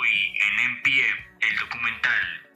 [0.00, 2.48] Hoy en Pie, el documental,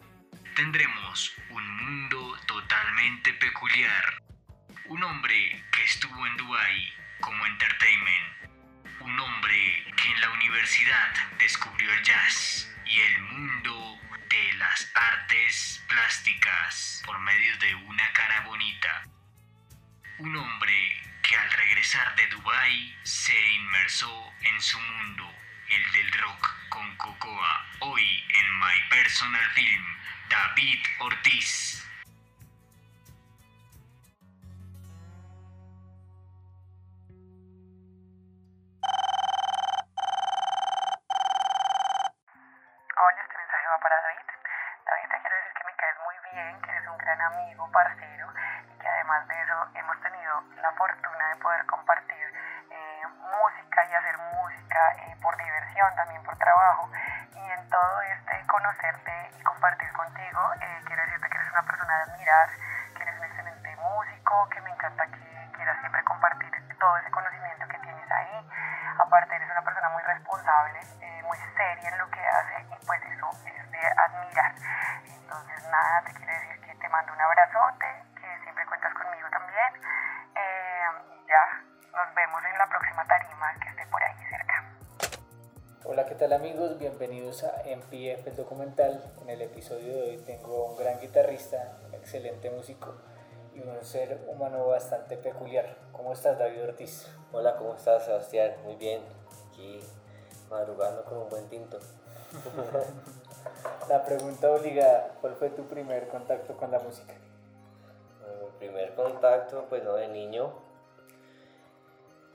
[0.55, 4.19] tendremos un mundo totalmente peculiar.
[4.87, 8.51] Un hombre que estuvo en Dubai como entertainment.
[9.01, 13.99] Un hombre que en la universidad descubrió el jazz y el mundo
[14.31, 19.05] de las artes plásticas por medio de una cara bonita.
[20.17, 25.31] Un hombre que al regresar de Dubai se inmersó en su mundo,
[25.69, 29.85] el del rock con Cocoa, hoy en My Personal Film,
[30.29, 31.84] David Ortiz.
[88.37, 89.01] Documental.
[89.23, 92.93] En el episodio de hoy tengo un gran guitarrista, un excelente músico
[93.55, 95.77] y un ser humano bastante peculiar.
[95.93, 97.07] ¿Cómo estás, David Ortiz?
[97.33, 98.55] Hola, ¿cómo estás, Sebastián?
[98.65, 99.03] Muy bien.
[99.49, 99.81] Aquí
[100.51, 101.79] madrugando con un buen tinto.
[103.89, 107.15] La pregunta obligada, ¿cuál fue tu primer contacto con la música?
[108.21, 110.53] Bueno, mi primer contacto, pues no, de niño.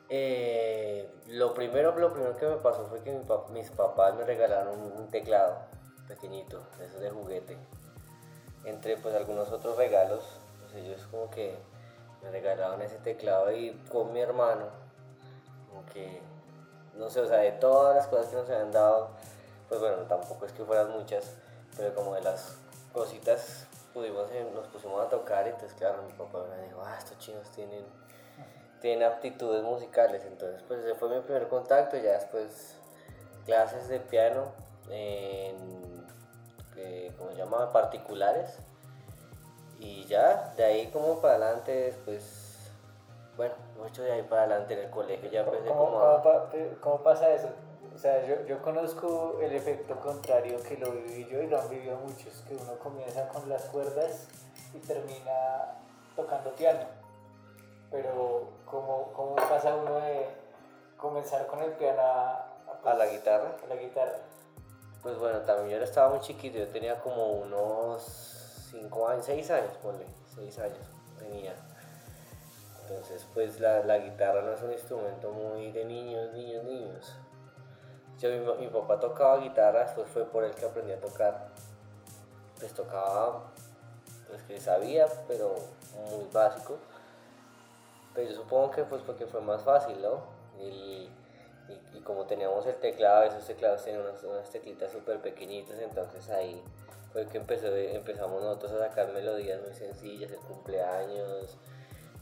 [0.08, 4.80] Eh, lo primero, lo primero que me pasó fue que mi mis papás me regalaron
[4.80, 5.69] un, un teclado
[6.09, 7.55] pequeñito, de esos de juguete.
[8.65, 10.25] Entre pues algunos otros regalos,
[10.59, 11.55] pues ellos como que
[12.21, 14.65] me regalaron ese teclado y con mi hermano,
[15.70, 16.20] como que,
[16.95, 19.11] no sé, o sea, de todas las cosas que nos habían dado,
[19.70, 21.31] pues bueno, tampoco es que fueran muchas,
[21.77, 22.58] pero como de las
[22.91, 27.17] cositas pudimos, eh, nos pusimos a tocar entonces claro, mi papá me dijo, ah, estos
[27.20, 27.86] chinos tienen,
[28.81, 32.76] tienen aptitudes musicales, entonces pues ese fue mi primer contacto, ya después
[33.45, 34.52] clases de piano
[34.89, 35.79] en,
[37.17, 37.72] ¿cómo se llama?
[37.72, 38.58] Particulares,
[39.80, 42.58] y ya, de ahí como para adelante, después,
[43.38, 46.50] bueno, mucho de ahí para adelante en el colegio, ya empecé ¿Cómo, como cómo a...
[46.82, 47.50] cómo pasa eso?
[47.95, 51.70] O sea, yo, yo conozco el efecto contrario que lo viví yo y lo han
[51.70, 54.28] vivido muchos, que uno comienza con las cuerdas
[54.73, 55.76] y termina
[56.16, 56.86] tocando piano.
[57.92, 60.28] Pero ¿cómo, cómo pasa uno de
[60.98, 62.45] comenzar con el piano a,
[62.86, 63.56] A la guitarra.
[63.64, 64.18] a la guitarra?
[65.02, 68.04] Pues bueno, también yo estaba muy chiquito, yo tenía como unos
[68.71, 70.05] 5 años, 6 años, ponle,
[70.36, 70.77] 6 años
[71.20, 71.54] tenía.
[72.82, 77.15] Entonces, pues la, la guitarra no es un instrumento muy de niños, niños, niños.
[78.20, 81.48] Yo, mi, papá tocaba guitarra, después fue por él que aprendí a tocar.
[82.59, 83.43] Pues tocaba,
[84.27, 85.55] pues que sabía, pero
[86.11, 86.77] muy básico.
[88.14, 90.21] Pero yo supongo que pues porque fue más fácil, ¿no?
[91.70, 96.30] Y, y como teníamos el teclado, esos teclados tenían unas, unas teclitas súper pequeñitas, entonces
[96.30, 96.62] ahí
[97.14, 101.58] fue que empezó, empezamos nosotros a sacar melodías muy sencillas, el cumpleaños,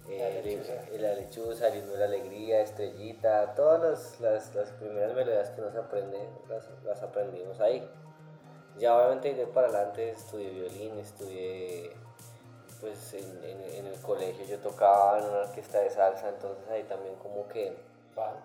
[0.09, 0.73] eh, La lechuza.
[0.99, 5.61] la lechuza, el himno de la alegría, estrellita, todas las, las, las primeras melodías que
[5.61, 7.85] nos aprende, las, las aprendimos ahí.
[8.77, 11.91] Ya obviamente de para adelante estudié violín, estudié
[12.79, 16.83] pues en, en- en el colegio yo tocaba en una orquesta de salsa, entonces ahí
[16.83, 17.75] también como que
[18.15, 18.37] Bajo.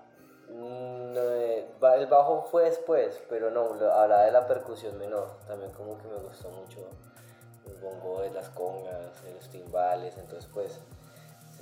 [0.54, 6.08] Mm, el bajo fue después, pero no, hablaba de la percusión menor, también como que
[6.08, 6.80] me gustó mucho
[7.66, 10.80] el bongo de las congas, los timbales, entonces pues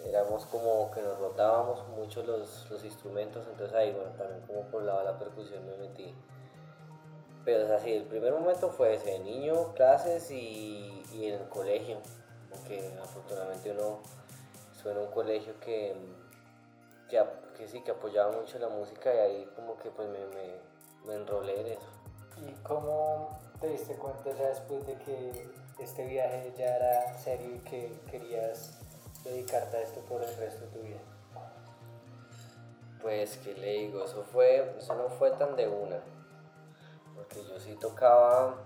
[0.06, 4.82] éramos como que nos rotábamos mucho los, los instrumentos, entonces ahí bueno, también como por
[4.82, 6.14] de la percusión me metí.
[7.44, 11.98] Pero es así, el primer momento fue ese, niño, clases y, en el colegio,
[12.50, 14.00] porque afortunadamente uno
[14.84, 15.94] en un colegio que,
[17.10, 17.22] que,
[17.56, 20.54] que sí, que apoyaba mucho la música y ahí como que pues me, me,
[21.06, 21.88] me enrolé en eso.
[22.38, 25.48] ¿Y cómo te diste cuenta ya después de que
[25.78, 28.78] este viaje ya era serio y que querías
[29.24, 31.00] dedicarte a esto por el resto de tu vida?
[33.02, 34.04] Pues, ¿qué le digo?
[34.04, 35.96] Eso, fue, eso no fue tan de una.
[37.14, 38.56] Porque yo sí tocaba.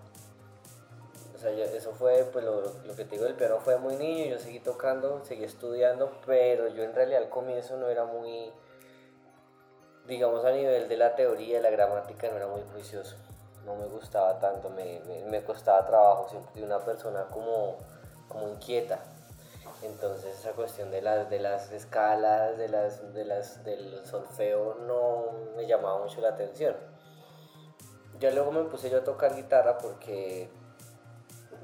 [1.47, 4.27] Eso fue, pues lo, lo que te digo, el piano fue muy niño.
[4.27, 8.51] Yo seguí tocando, seguí estudiando, pero yo en realidad al comienzo no era muy.
[10.07, 13.17] Digamos, a nivel de la teoría, de la gramática, no era muy juicioso.
[13.65, 17.77] no me gustaba tanto, me, me, costaba trabajo, siempre fui una persona como,
[18.29, 19.03] como inquieta.
[19.83, 25.33] Entonces esa cuestión de las, de las escalas, de las, de las, del solfeo no
[25.57, 26.75] me llamaba mucho la atención.
[28.19, 30.51] Ya luego me puse yo a tocar guitarra porque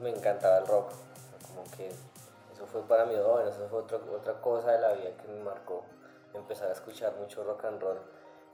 [0.00, 0.90] me encantaba el rock.
[1.48, 5.10] Como que eso fue para mí, bueno, eso fue otra, otra cosa de la vida
[5.16, 5.84] que me marcó.
[6.34, 7.98] Empezar a escuchar mucho rock and roll.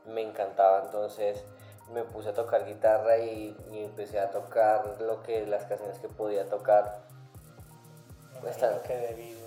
[0.06, 1.44] Me encantaba entonces
[1.93, 6.48] me puse a tocar guitarra y, empecé a tocar lo que las canciones que podía
[6.48, 7.02] tocar.
[8.87, 9.46] que debido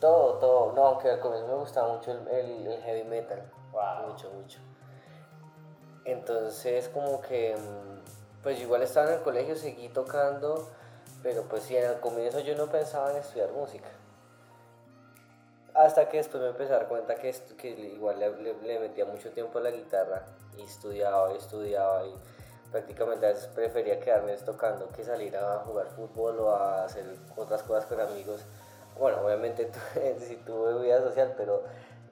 [0.00, 0.72] todo, todo.
[0.72, 3.42] No, aunque al comienzo me gustaba mucho el, heavy metal.
[4.06, 4.58] Mucho, mucho.
[6.04, 7.56] Entonces, como que.
[7.56, 10.68] Mm, pues igual estaba en el colegio, seguí tocando.
[11.22, 13.88] Pero pues sí, al comienzo yo no pensaba en estudiar música.
[15.74, 19.58] Hasta que después me empecé a dar cuenta que, que igual le, metía mucho tiempo
[19.58, 20.24] a la guitarra
[20.56, 22.14] y estudiaba y estudiaba y
[22.72, 27.04] prácticamente a veces prefería quedarme tocando que salir a jugar fútbol o a hacer
[27.36, 28.44] otras cosas con amigos
[28.98, 29.70] bueno, obviamente
[30.18, 31.62] sí tuve vida social, pero,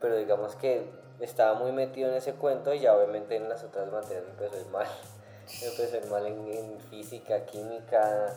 [0.01, 0.89] pero digamos que
[1.21, 4.55] estaba muy metido en ese cuento y ya obviamente en las otras materias me empezó
[4.57, 4.87] a ir mal.
[5.61, 8.35] Me empezó a ir mal en, física, química.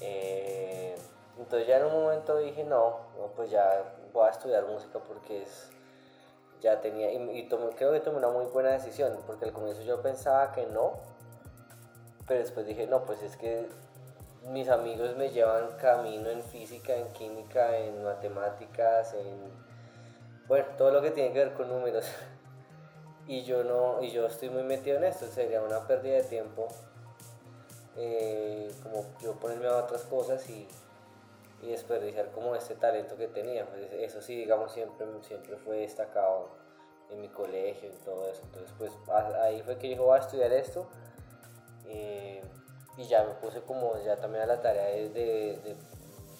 [0.00, 0.96] Eh,
[1.38, 2.98] entonces ya en un momento dije, no,
[3.36, 5.70] pues ya voy a estudiar música porque es,
[6.60, 10.52] ya tenía, y, creo que tomé una muy buena decisión, porque al comienzo yo pensaba
[10.52, 10.92] que no,
[12.26, 13.66] pero después dije, no, pues es que
[14.48, 19.50] mis amigos me llevan camino en física, en química, en matemáticas, en
[20.46, 22.06] bueno, todo lo que tiene que ver con números.
[23.26, 26.68] y yo no, y yo estoy muy metido en esto, sería una pérdida de tiempo.
[27.96, 30.68] Eh, como yo ponerme a otras cosas y,
[31.62, 33.66] desperdiciar como este talento que tenía.
[33.66, 36.48] Pues eso sí, digamos, siempre, siempre fue destacado
[37.10, 38.40] en mi colegio, y todo eso.
[38.44, 38.92] Entonces, pues
[39.42, 40.86] ahí fue que dijo, voy a estudiar esto.
[41.86, 42.42] Eh,
[42.96, 45.76] y ya me puse como ya también a la tarea de,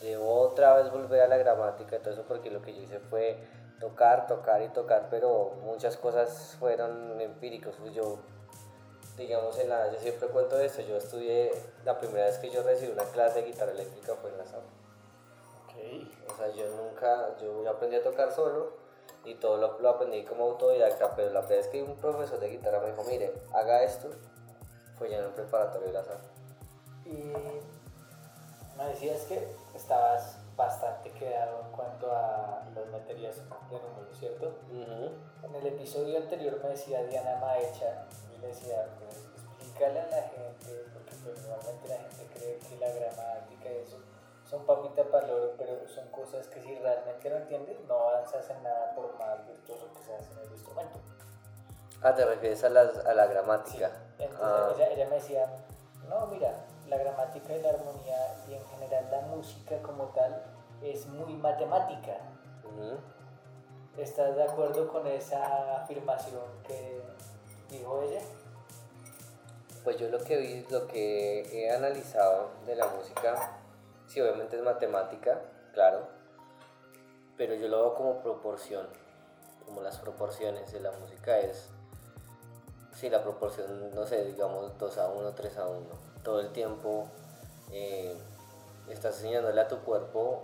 [0.03, 2.99] de, otra vez volver a la gramática y todo eso porque lo que yo hice
[2.99, 3.37] fue
[3.79, 7.77] tocar, tocar y tocar, pero muchas cosas fueron empíricos.
[7.81, 8.19] Pues yo,
[9.21, 11.53] digamos, en la, yo siempre cuento esto, yo estudié,
[11.85, 14.63] la primera vez que yo recibí una clase de guitarra eléctrica fue en la SAP.
[15.65, 16.11] Okay.
[16.27, 18.73] O sea, yo nunca, yo aprendí a tocar solo
[19.25, 22.49] y todo lo, lo aprendí como autodidacta, pero la primera vez que un profesor de
[22.49, 24.09] guitarra me dijo, mire, haga esto,
[24.99, 26.21] fue ya en el preparatorio de la SAP.
[27.05, 27.33] Y
[28.79, 34.55] me decías que estabas bastante quedado en cuanto a las materias de números, ¿cierto?
[35.43, 38.07] En el episodio anterior me decía Diana Maecha,
[38.49, 43.71] decía, pues explícale a la gente, porque pues, normalmente la gente cree que la gramática
[43.71, 43.99] y eso
[44.49, 48.63] son papita para loro, pero son cosas que si realmente no entiendes, no avanzas en
[48.63, 50.99] nada por más virtuoso que seas en el instrumento.
[52.03, 53.91] Ah, te refieres a, las, a la gramática.
[54.17, 54.25] Sí.
[54.25, 54.73] Entonces ah.
[54.75, 55.47] ella, ella me decía,
[56.09, 56.53] no, mira,
[56.89, 58.17] la gramática y la armonía
[58.49, 60.43] y en general la música como tal
[60.83, 62.17] es muy matemática.
[63.97, 67.00] ¿Estás de acuerdo con esa afirmación que
[67.79, 68.21] dijo ella?
[69.85, 73.59] Pues yo lo que vi, lo que he analizado de la música,
[74.07, 75.41] sí, obviamente es matemática,
[75.73, 76.09] claro,
[77.37, 78.87] pero yo lo veo como proporción,
[79.65, 81.69] como las proporciones de la música es,
[82.95, 87.09] sí, la proporción, no sé, digamos 2 a 1, 3 a 1 todo el tiempo
[87.73, 88.17] eh,
[88.89, 90.43] estás enseñándole a tu cuerpo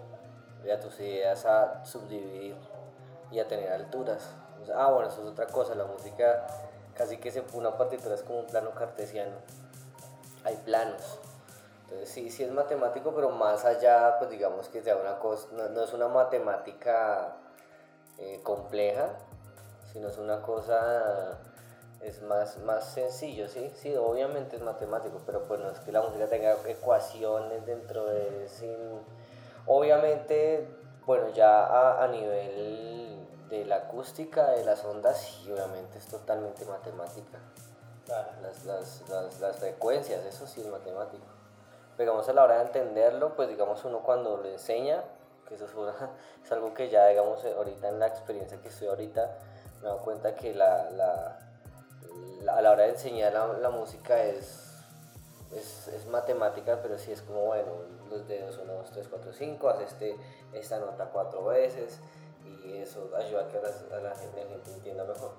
[0.65, 2.57] y a tus ideas a subdividir
[3.31, 4.31] y a tener alturas.
[4.75, 6.47] ah, bueno, eso es otra cosa, la música
[6.97, 9.37] casi que se una partitura es como un plano cartesiano.
[10.45, 11.21] Hay planos.
[11.85, 15.83] Entonces sí, sí es matemático, pero más allá, pues digamos que sea una cosa, no,
[15.83, 17.37] es una matemática
[18.19, 19.11] eh, compleja,
[19.93, 21.38] sino es una cosa
[22.03, 23.71] es más, más sencillo, ¿sí?
[23.75, 28.49] Sí, obviamente es matemático, pero pues no es que la música tenga ecuaciones dentro de...
[28.49, 28.76] Sin...
[29.67, 30.69] Obviamente,
[31.05, 32.96] bueno, ya a, nivel
[33.49, 37.38] de la acústica de las ondas, sí, obviamente es totalmente matemática.
[38.09, 41.25] Las, las, las, las, frecuencias, eso sí es matemático.
[41.97, 45.03] Pero digamos a la hora de entenderlo, pues digamos uno cuando lo enseña,
[45.49, 45.73] que eso es,
[46.45, 49.38] es algo que ya digamos ahorita en la experiencia que estoy ahorita,
[49.83, 51.38] me doy cuenta que la, la
[52.49, 54.73] a la hora de enseñar la, música es,
[55.53, 57.73] es, matemática, pero sí es como, bueno,
[58.09, 60.17] los dedos 1, 2, 3, 4, 5, haces este,
[60.53, 61.99] esta nota cuatro veces
[62.65, 65.33] y eso ayuda a que a la, gente, entienda mejor.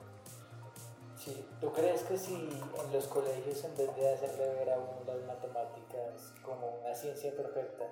[1.18, 5.02] Sí, ¿tú crees que si en los colegios en vez de hacerle ver a uno
[5.06, 7.86] las matemáticas como una ciencia perfecta,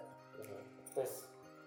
[0.94, 1.26] pues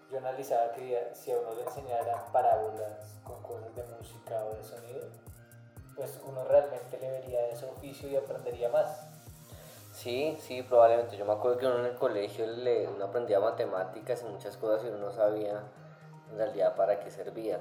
[0.09, 4.63] yo analizaba que si a uno le enseñaran parábolas con cosas de música o de
[4.63, 5.07] sonido,
[5.95, 9.05] pues uno realmente le vería ese oficio y aprendería más.
[9.93, 11.17] Sí, sí, probablemente.
[11.17, 14.85] Yo me acuerdo que uno en el colegio le, uno aprendía matemáticas y muchas cosas
[14.85, 15.61] y uno no sabía
[16.31, 17.59] en realidad para qué servía.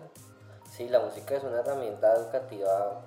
[0.71, 3.03] Sí, la música es una herramienta educativa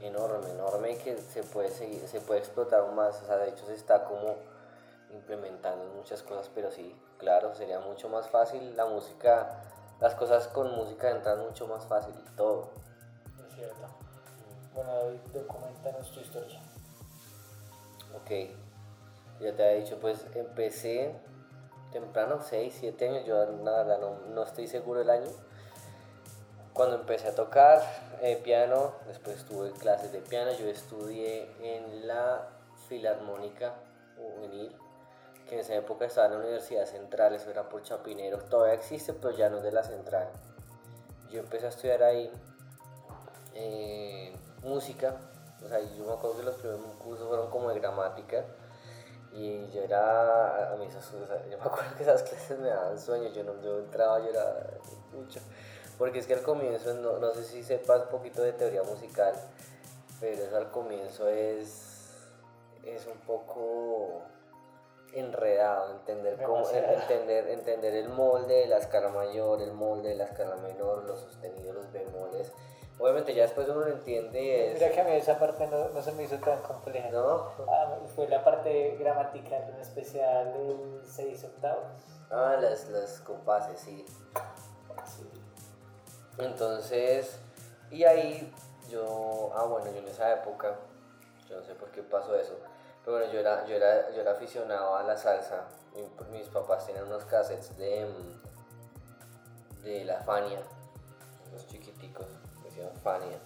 [0.00, 3.20] enorme, enorme que se puede seguir, se puede explotar aún más.
[3.22, 4.36] O sea, de hecho se está como
[5.12, 9.62] implementando muchas cosas, pero sí, claro, sería mucho más fácil la música,
[10.00, 12.70] las cosas con música entran mucho más fácil y todo.
[13.48, 13.88] Es cierto.
[14.74, 16.60] Bueno, David, documentanos tu historia.
[18.14, 18.30] Ok,
[19.40, 21.14] ya te había dicho, pues empecé
[21.92, 25.28] temprano, 6, 7 años, yo nada, no, no estoy seguro el año.
[26.72, 27.82] Cuando empecé a tocar
[28.22, 32.48] eh, piano, después tuve clases de piano, yo estudié en la
[32.88, 33.74] Filarmónica
[34.16, 34.74] Juvenil,
[35.48, 39.12] que en esa época estaba en la Universidad Central, eso era por Chapinero, todavía existe,
[39.12, 40.28] pero ya no es de la Central.
[41.30, 42.30] Yo empecé a estudiar ahí
[43.54, 44.32] eh,
[44.62, 45.16] música,
[45.64, 48.44] o sea, yo me acuerdo que los primeros cursos fueron como de gramática,
[49.32, 52.68] y yo era, a mí esas, o sea, yo me acuerdo que esas clases me
[52.68, 54.66] daban sueño, yo, no, yo entraba, yo era
[55.12, 55.40] mucho,
[55.98, 59.34] porque es que al comienzo, no, no sé si sepas un poquito de teoría musical,
[60.20, 62.10] pero eso al comienzo es,
[62.84, 64.22] es un poco
[65.12, 70.24] enredado, entender cómo, entender, entender el molde de la escala mayor, el molde de la
[70.24, 72.52] escala menor, los sostenidos, los bemoles.
[73.00, 74.74] Obviamente ya después uno lo entiende es...
[74.74, 77.08] Mira que a mí esa parte no, no se me hizo tan compleja.
[77.10, 77.50] ¿No?
[77.66, 81.84] Ah, fue la parte gramatical, en especial del 6 octavos.
[82.30, 84.04] Ah, las, las compases, sí.
[85.06, 85.28] Sí.
[86.38, 87.38] Entonces,
[87.90, 88.52] y ahí
[88.90, 90.76] yo, ah bueno, yo en esa época,
[91.48, 92.54] yo no sé por qué pasó eso,
[93.04, 95.64] pero bueno, yo era, yo era, yo era aficionado a la salsa.
[95.94, 98.06] Mi- mis papás tenían unos cassettes de,
[99.82, 100.60] de la Fania,
[101.50, 102.26] unos chiquiticos,
[103.02, 103.38] Fania,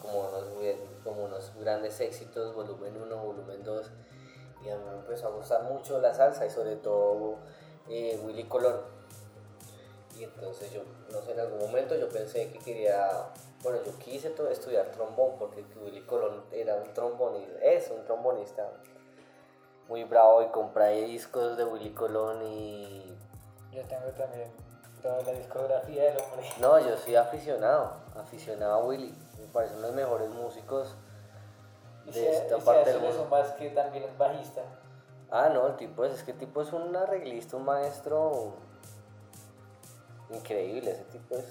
[0.00, 3.90] como unos, grandes éxitos, volumen 1, volumen 2,
[4.64, 7.36] y a mí me empezó a gustar mucho la salsa y sobre todo
[7.88, 8.80] eh, Willy Colón.
[10.16, 13.08] Y entonces yo, no sé, en algún momento yo pensé que quería,
[13.62, 18.70] bueno, yo quise estudiar trombón porque Willy Colón era un trombonista, es un trombonista
[19.88, 23.16] muy bravo y compré discos de Willy Colón y...
[23.72, 24.50] Yo tengo también
[25.02, 26.48] toda la discografía del hombre.
[26.60, 30.94] No, yo soy aficionado, aficionado a Willy, me parece uno de los mejores músicos
[32.06, 33.26] de esta parte del mundo.
[33.30, 34.62] más que también es bajista.
[35.30, 38.54] Ah, no, el tipo es, es que el tipo es un arreglista, un maestro
[40.30, 41.44] increíble, ese tipo es...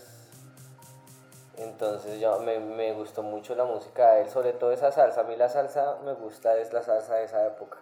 [1.58, 5.22] Entonces yo, me, me gustó mucho la música de él, sobre todo esa salsa.
[5.22, 7.78] A mí la salsa me gusta, es la salsa de esa época.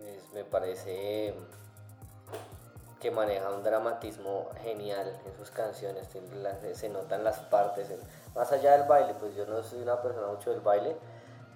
[0.00, 1.34] Es- me parece
[3.00, 6.08] que maneja un dramatismo genial en sus canciones,
[6.74, 7.88] se notan las partes.
[8.34, 10.96] más allá del baile, pues yo no soy una persona mucho del baile,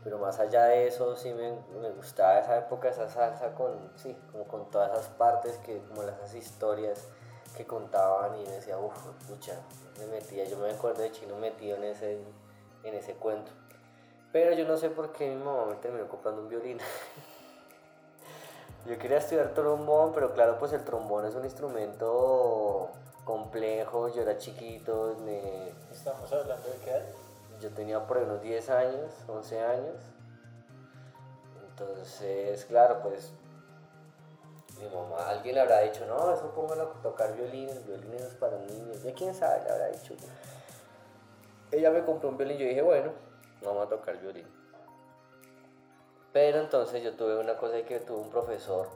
[0.03, 1.51] pero más allá de eso sí me,
[1.91, 6.35] gustaba esa época, esa salsa con, sí, como con todas esas partes, que, como esas
[6.35, 7.09] historias
[7.57, 9.55] que contaban y decía, uff, pucha,
[9.99, 12.19] me metía, yo me acuerdo de chino metido en ese,
[12.83, 13.53] en ese cuento.
[14.33, 16.79] Pero yo no sé por qué mi mamá me terminó comprando un violín.
[18.87, 22.91] yo quería estudiar trombón, pero claro, pues el trombón es un instrumento
[23.25, 27.05] complejo, yo era chiquito, me, Estamos hablando de qué edad?
[27.61, 29.97] yo tenía por ahí unos 10 años, 11 años.
[31.71, 33.33] Entonces, claro, pues
[34.79, 38.35] mi mamá, alguien le habrá dicho, no, eso póngalo a tocar violín, el violín es
[38.35, 39.03] para niños.
[39.03, 40.15] Ya quién sabe, le habrá dicho.
[41.73, 43.13] Ella me compró un violín, yo dije, bueno,
[43.63, 44.47] vamos a tocar violín.
[46.35, 48.89] Pero entonces yo tuve una cosa que tuve un profesor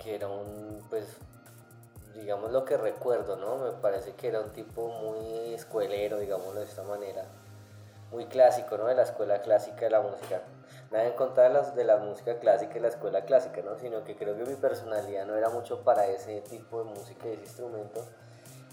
[0.00, 1.04] que era un, pues,
[2.14, 3.56] digamos lo que recuerdo, ¿no?
[3.56, 7.24] Me parece que era un tipo muy escuelero, digámoslo de esta manera,
[8.12, 8.86] muy clásico, ¿no?
[8.86, 10.42] De la escuela clásica de la música.
[10.92, 13.76] Nada en contra de, las, de la música clásica y la escuela clásica, ¿no?
[13.76, 17.32] Sino que creo que mi personalidad no era mucho para ese tipo de música y
[17.32, 18.04] ese instrumento.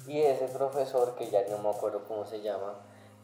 [0.05, 2.75] Y ese profesor, que ya no me acuerdo cómo se llama,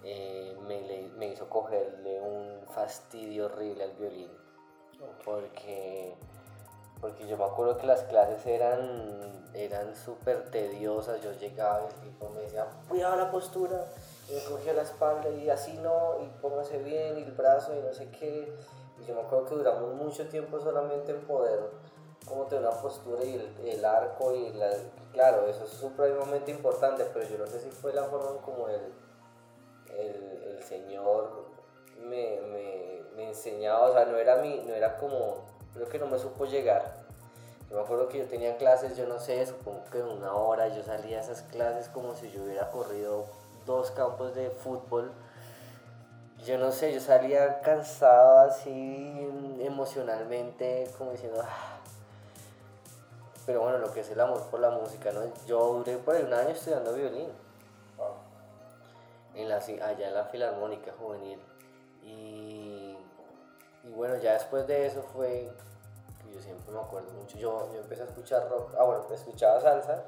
[0.03, 4.31] eh, me, le- me hizo cogerle un fastidio horrible al violín.
[5.25, 6.15] Porque,
[6.99, 11.21] porque yo me acuerdo que las clases eran, eran súper tediosas.
[11.21, 13.87] Yo llegaba y el tipo me decía, cuidado la postura.
[14.29, 17.81] Y me cogía la espalda y así no, y póngase bien, y el brazo, y
[17.81, 18.53] no sé qué.
[19.01, 21.59] Y yo me acuerdo que duramos mucho tiempo solamente en poder
[22.25, 24.69] como tener una postura y el, el arco y la,
[25.11, 28.79] claro, eso es supremamente importante, pero yo no sé si fue la forma como el,
[29.97, 31.45] el, señor
[31.99, 35.37] me, me, me enseñaba, o sea, no era mi, no era como,
[35.73, 37.01] creo que no me supo llegar.
[37.69, 40.83] Yo me acuerdo que yo tenía clases, yo no sé, supongo que una hora, yo
[40.83, 43.25] salía a esas clases como si yo hubiera corrido
[43.65, 45.11] dos campos de fútbol
[46.45, 49.29] yo no sé, yo salía cansado así
[49.59, 51.77] emocionalmente, como diciendo, "Ah".
[53.45, 55.21] pero bueno, lo que es el amor por la música, ¿no?
[55.45, 57.29] Yo duré por ahí un año estudiando violín,
[59.35, 61.39] en la, allá en la Filarmónica Juvenil.
[62.03, 62.97] Y,
[63.83, 65.51] y bueno, ya después de eso fue,
[66.23, 69.59] que yo siempre me acuerdo mucho, yo, yo empecé a escuchar rock, ah bueno, escuchaba
[69.61, 70.03] salsa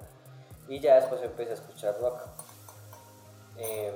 [0.68, 2.22] y ya después empecé a escuchar rock.
[3.58, 3.94] Em,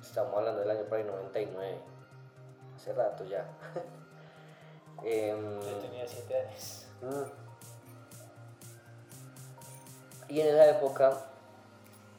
[0.00, 1.78] estamos hablando del año por ahí 99,
[2.76, 3.46] hace rato ya.
[5.02, 6.86] Em, Yo tenía 7 años.
[7.02, 7.24] Mm.
[10.28, 11.12] Y en esa época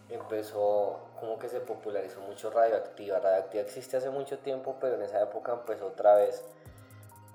[0.10, 3.19] empezó, como que se popularizó mucho Radioactiva.
[3.19, 6.43] Radioactiva existe hace mucho tiempo, pero en esa época empezó otra vez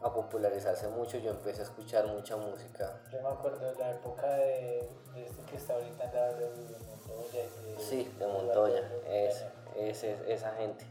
[0.03, 1.19] a popularizarse mucho.
[1.19, 3.01] Yo empecé a escuchar mucha música.
[3.13, 6.47] Yo me acuerdo de la época de, de este que está ahorita en la de
[6.47, 7.43] Montoya.
[7.43, 9.09] de- Sí, de Montoya, Montoya.
[9.29, 9.45] es,
[9.77, 10.87] es- es- esa gente.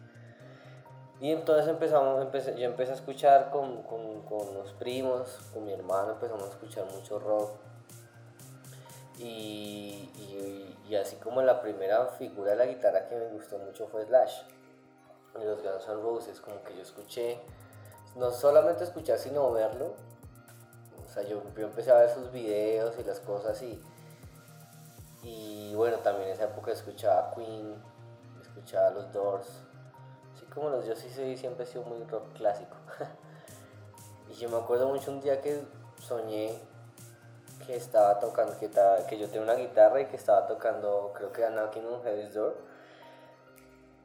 [1.22, 5.74] Y entonces empezamos, empecé, yo empecé a escuchar con, con, con los primos, con mi
[5.74, 7.52] hermano, empezamos a escuchar mucho rock.
[9.20, 14.42] Y, así como la primera figura de la guitarra que me gustó mucho fue Slash,
[15.38, 17.40] de los Guns N' Roses, como que yo escuché,
[18.16, 19.94] no solamente escuchar, sino verlo.
[21.06, 23.82] O sea, yo, yo empecé a ver sus videos y las cosas y,
[25.24, 27.76] y bueno, también en esa época escuchaba Queen,
[28.42, 29.48] escuchaba los Doors.
[30.36, 32.76] Así como los yo sí soy, siempre he sido muy rock clásico.
[34.30, 35.64] y yo me acuerdo mucho un día que
[36.00, 36.60] soñé
[37.70, 41.32] que estaba tocando, que, ta- que yo tenía una guitarra y que estaba tocando, creo
[41.32, 42.56] que era Knocking on Heaven's Door.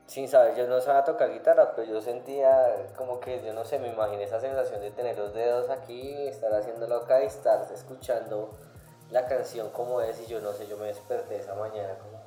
[0.07, 3.79] Sin saber, yo no sabía tocar guitarra, pero yo sentía como que, yo no sé,
[3.79, 8.51] me imaginé esa sensación de tener los dedos aquí, estar haciéndolo acá y estar escuchando
[9.11, 12.23] la canción como es y yo no sé, yo me desperté esa mañana como...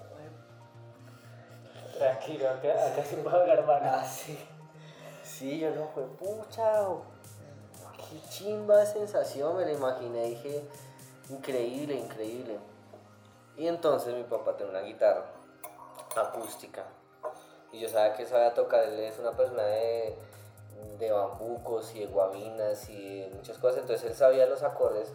[2.00, 3.82] Tranquilo, acá, acá se puede hablar mal.
[3.84, 4.40] Ah, sí.
[5.24, 6.82] Sí, yo no fue pucha.
[6.90, 7.04] o-
[8.10, 10.64] Qué chimba de sensación, me la imaginé, dije,
[11.30, 12.58] increíble, increíble.
[13.58, 15.26] Y entonces mi papá tiene una guitarra
[16.16, 16.84] acústica.
[17.72, 20.16] Y yo sabía que sabía tocar, él es una persona de,
[21.00, 25.12] de bambucos y de guabinas y de muchas cosas, entonces él sabía los acordes.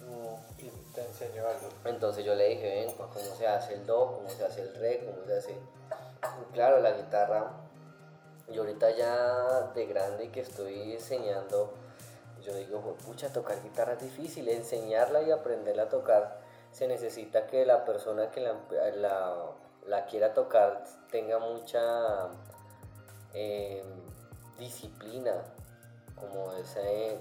[0.00, 1.68] Mm, Y te enseño algo.
[1.86, 4.12] entonces yo le dije, ven, pa, ¿cómo se hace el do?
[4.12, 5.04] ¿Cómo se hace el re?
[5.04, 5.52] ¿Cómo se hace?
[5.52, 7.50] Y claro, la guitarra,
[8.48, 11.72] yo ahorita ya de grande que estoy enseñando,
[12.44, 16.40] yo digo, "Jue pucha, tocar guitarra es difícil, enseñarla y aprenderla a tocar,
[16.72, 18.54] se necesita que la persona que la,
[19.86, 22.28] la, quiera tocar tenga mucha
[23.32, 23.84] eh,
[24.58, 25.32] disciplina,
[26.16, 26.80] como esa,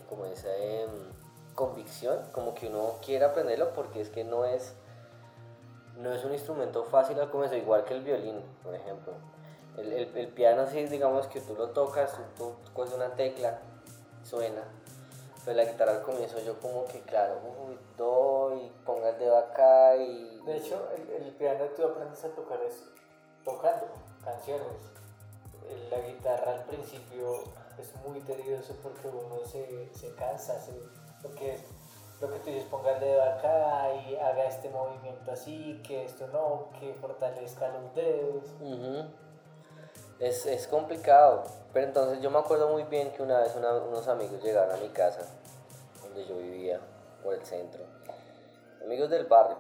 [0.09, 0.89] como esa em,
[1.55, 4.73] convicción, como que uno quiere aprenderlo porque es que no es,
[5.97, 9.13] no es un instrumento fácil al comienzo, igual que el violín, por ejemplo.
[9.77, 13.59] El, piano sí, digamos que tú lo tocas, tú coges una tecla,
[14.23, 14.63] suena,
[15.45, 19.95] pero la guitarra al comienzo yo como que, claro, uy, doy, ponga el dedo acá
[19.95, 20.39] y...
[20.45, 22.84] De hecho, el, el piano tú aprendes a tocar es
[23.43, 23.86] tocando
[24.23, 24.67] canciones.
[25.89, 27.43] La guitarra al principio
[27.79, 30.73] es muy tedioso porque uno se, se cansa, se-
[31.21, 31.62] porque es
[32.21, 36.27] lo que tú dices, ponga el dedo acá y haga este movimiento así, que esto
[36.27, 38.43] no, que fortalezca los dedos.
[40.19, 44.41] Es, es complicado, pero entonces yo me acuerdo muy bien que una vez unos amigos
[44.43, 45.21] llegaron a mi casa,
[46.02, 46.80] donde yo vivía,
[47.23, 47.84] por el centro,
[48.84, 49.58] amigos del barrio.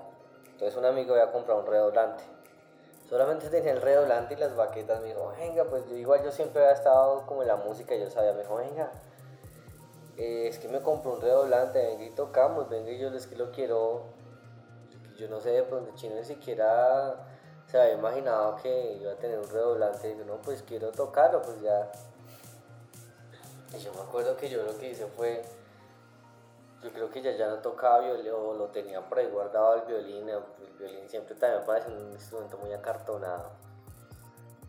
[0.51, 2.23] Entonces un amigo había comprado un redoblante.
[3.09, 5.01] Solamente tenía el redoblante y las baquetas.
[5.01, 8.09] Me dijo, venga, pues yo igual yo siempre había estado como en la música, yo
[8.09, 8.91] sabía, me dijo, venga,
[10.17, 13.35] eh, es que me compró un redoblante, venga y tocamos, venga y yo es que
[13.35, 14.03] lo quiero.
[15.17, 17.15] Yo no sé, de pronto Chino ni siquiera
[17.73, 20.11] se había imaginado que iba a tener un redoblante.
[20.11, 21.91] Y yo, no, pues quiero tocarlo, pues ya.
[23.75, 25.43] Y yo me acuerdo que yo lo que hice fue,
[26.83, 29.81] yo creo que ya, ya no tocaba violín o lo tenía por ahí guardado el
[29.87, 30.29] violín.
[30.29, 30.43] El
[30.77, 33.49] violín siempre también parece un instrumento muy acartonado.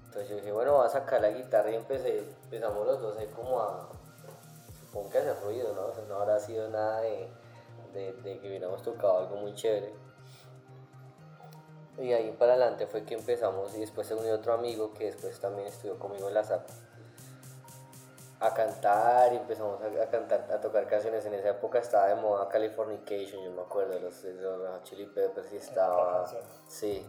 [0.07, 3.27] Entonces yo dije, bueno, voy a sacar la guitarra y empecé, empezamos los dos ahí
[3.37, 3.87] como a,
[4.81, 5.88] supongo que hacer ruido, ¿no?
[5.88, 7.29] O sea, no habrá sido nada de,
[7.93, 10.04] de, de que hubiéramos tocado algo muy chévere.
[11.98, 15.38] Y ahí para adelante fue que empezamos y después se unió otro amigo que después
[15.38, 16.66] también estudió conmigo en la SAP
[18.40, 21.24] a cantar y empezamos a, cantar, a tocar canciones.
[21.24, 25.57] En esa época estaba de moda Californication, yo me acuerdo, los, los Chili Peppers y
[25.57, 26.30] estaba...
[26.68, 27.07] Sí.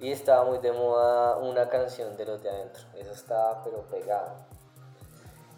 [0.00, 2.84] Y estaba muy de moda una canción de los de adentro.
[2.94, 4.34] Eso estaba pero pegado.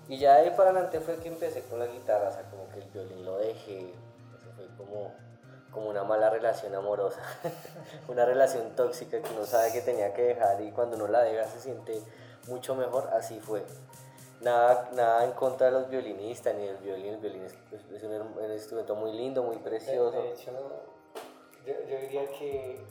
[0.09, 2.69] Y ya de ahí para adelante fue que empecé con la guitarra, o sea, como
[2.69, 3.93] que el violín lo dejé.
[4.39, 5.13] Eso fue como,
[5.77, 7.21] como una mala relación amorosa.
[8.09, 11.47] una relación tóxica que uno sabe que tenía que dejar y cuando uno la deja
[11.47, 12.01] se siente
[12.49, 13.63] mucho mejor, así fue.
[14.41, 17.55] Nada, nada en contra de los violinistas ni del violín, el violín es,
[17.95, 20.17] es un, un instrumento muy lindo, muy precioso.
[20.17, 20.51] De, hecho,
[21.67, 22.83] yo, yo diría que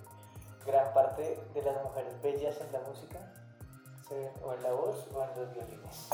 [0.64, 3.18] gran parte de las mujeres bellas en la música
[4.08, 6.10] se ven o en la voz o en los violines.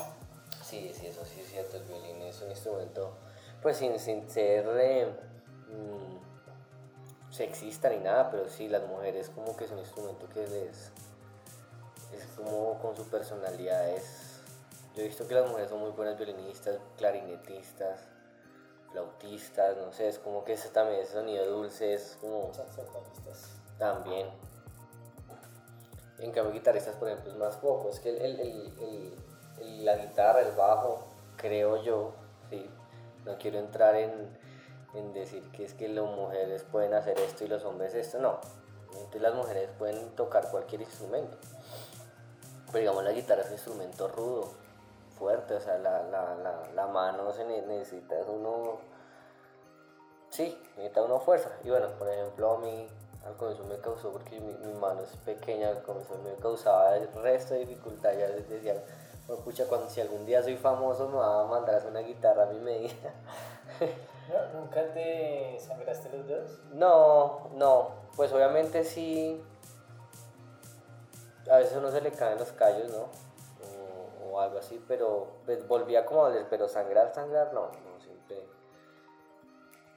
[0.63, 3.17] Sí, sí, eso sí es cierto, el violín es un instrumento,
[3.61, 5.07] pues sin, sin ser eh,
[5.67, 6.20] mm,
[7.31, 10.91] sexista ni nada, pero sí, las mujeres como que es un instrumento que les,
[12.13, 14.41] es como con su personalidad, es,
[14.95, 18.01] yo he visto que las mujeres son muy buenas violinistas, clarinetistas,
[18.91, 22.51] flautistas, no sé, es como que ese también ese sonido dulce es como
[23.77, 24.27] también.
[26.19, 27.89] En cambio, guitarristas, por ejemplo, es más poco.
[27.89, 29.15] Es que el, el- el- el-
[29.59, 32.13] el- la guitarra, el bajo, creo yo,
[32.51, 32.69] sí.
[33.25, 34.11] No quiero entrar en,
[34.93, 38.39] en decir que es que las mujeres pueden hacer esto y los hombres esto, no.
[39.13, 41.37] Las mujeres pueden tocar cualquier instrumento.
[42.67, 44.51] Pero digamos, la guitarra es un instrumento rudo,
[45.17, 48.79] fuerte, o sea, la, la, la, la mano se ne- necesita es uno
[50.29, 51.49] Sí, necesita una fuerza.
[51.63, 52.87] Y bueno, por ejemplo, a mí
[53.25, 57.11] al comienzo me causó, porque mi, mi mano es pequeña, al comienzo me causaba el
[57.15, 58.13] resto de dificultad.
[58.17, 58.81] Ya les decía,
[59.31, 62.45] "Bueno, pucha, cuando, si algún día soy famoso me va a mandar una guitarra a
[62.47, 63.13] mi medida.
[64.27, 64.59] ¿No?
[64.59, 66.59] ¿Nunca te sangraste los dedos?
[66.73, 69.41] No, no, pues obviamente sí.
[71.49, 73.07] A veces uno se le caen los callos, ¿no?
[74.27, 78.01] O, o algo así, pero pues, volvía como a doler, pero sangrar, sangrar, no, no,
[78.03, 78.45] siempre.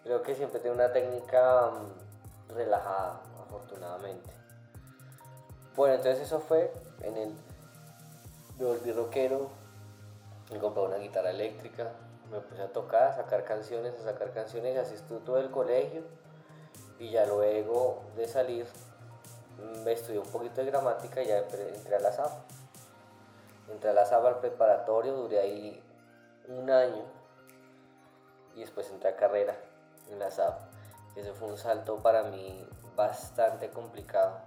[0.04, 4.30] Creo que siempre tengo una técnica mm, relajada, afortunadamente.
[5.74, 7.34] Bueno, entonces eso fue en el.
[8.56, 9.50] Me volví rockero,
[10.52, 11.90] me compré una guitarra eléctrica,
[12.30, 16.02] me puse a tocar, a sacar canciones, a sacar canciones, así estuve todo el colegio.
[17.00, 18.66] Y ya luego de salir,
[19.58, 22.30] mm, estudié un poquito de gramática y ya entré a la SAP.
[23.72, 25.82] Entré a la SAP al preparatorio, duré ahí
[26.46, 27.02] un año
[28.54, 29.56] y después entré a carrera
[30.10, 30.60] en la SAP.
[31.16, 34.42] Ese fue un salto para mí bastante complicado.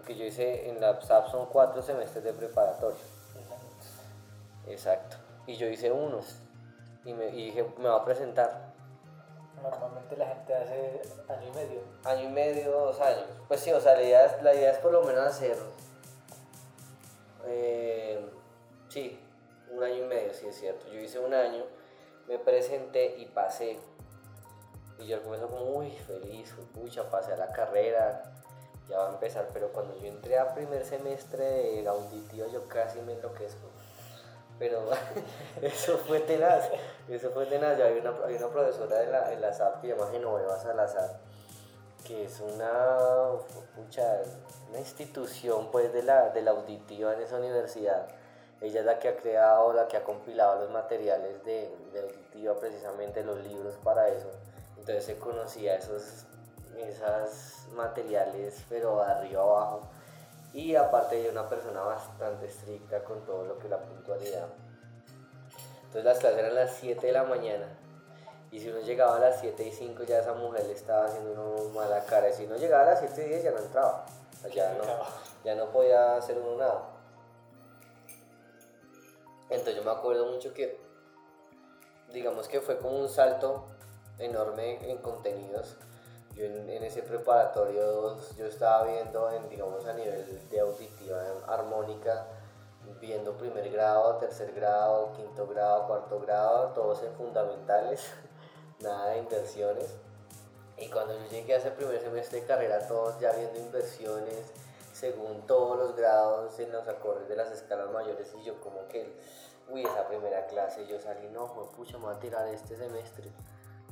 [0.00, 2.96] Porque yo hice en la SAP son cuatro semestres de preparatorio.
[4.66, 5.18] Exacto.
[5.46, 6.20] Y yo hice uno.
[7.04, 8.72] Y, me, y dije, me va a presentar.
[9.62, 11.80] Normalmente la gente hace año y medio.
[12.04, 13.26] Año y medio, dos años.
[13.46, 15.58] Pues sí, o sea, la idea es, la idea es por lo menos hacer.
[17.44, 18.26] eh,
[18.88, 19.20] sí,
[19.70, 20.88] un año y medio, sí es cierto.
[20.88, 21.64] Yo hice un año,
[22.26, 23.78] me presenté y pasé.
[24.98, 28.22] Y yo al comienzo como, uy, feliz, pucha, pasé a la carrera,
[28.90, 29.48] ya va a empezar.
[29.52, 33.68] Pero cuando yo entré a primer semestre de auditivo, yo casi me enloquezco.
[34.58, 34.90] Pero
[35.62, 36.68] eso fue tenaz,
[37.08, 37.78] eso fue tenaz.
[37.78, 40.58] Ya había una, había una profesora de la, en la SAP que se llama Genoveva
[40.58, 41.18] Salazar,
[42.06, 43.30] que es una,
[43.74, 44.20] pucha,
[44.68, 48.08] una institución pues de la, de la auditiva en esa universidad.
[48.60, 52.54] Ella es la que ha creado, la que ha compilado los materiales de, de auditiva,
[52.60, 54.28] precisamente los libros para eso.
[54.76, 56.26] Entonces se conocía esos,
[56.78, 59.88] esos materiales, pero de arriba abajo.
[60.52, 64.48] Y aparte ella una persona bastante estricta con todo lo que es la puntualidad.
[65.84, 67.66] Entonces las clases eran las 7 de la mañana.
[68.52, 71.32] Y si uno llegaba a las 7 y 5 ya esa mujer le estaba haciendo
[71.32, 72.30] uno mala cara.
[72.30, 74.06] Y si no llegaba a las 7 y 10 ya no entraba.
[74.32, 74.84] O sea, ya, no,
[75.44, 76.82] ya no podía hacer uno nada.
[79.50, 80.80] Entonces yo me acuerdo mucho que,
[82.12, 83.66] digamos que fue como un salto
[84.18, 85.76] enorme en contenidos.
[86.40, 92.28] Yo en, ese preparatorio yo estaba viendo, en, digamos a nivel de auditiva armónica,
[92.98, 98.10] viendo primer grado, tercer grado, quinto grado, cuarto grado, todos en fundamentales,
[98.80, 99.94] nada de inversiones.
[100.78, 104.50] Y cuando yo llegué a ese primer semestre de carrera, todos ya viendo inversiones,
[104.94, 109.14] según todos los grados en los acordes de las escalas mayores, y yo como que,
[109.68, 113.30] uy, esa primera clase, yo salí, no, pucha, me voy a tirar este semestre.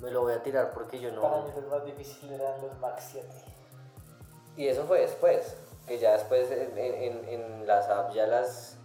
[0.01, 1.23] Me lo voy a tirar porque yo no...
[1.23, 3.27] Para mí los más difíciles eran los Max 7.
[4.57, 5.57] Y eso fue después,
[5.87, 8.77] que ya después en, en, en las apps, ya las,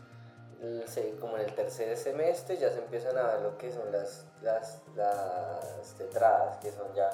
[1.19, 4.81] como en el tercer semestre, ya se empiezan a ver lo que son las, las,
[4.95, 7.09] las tetradas, que son ya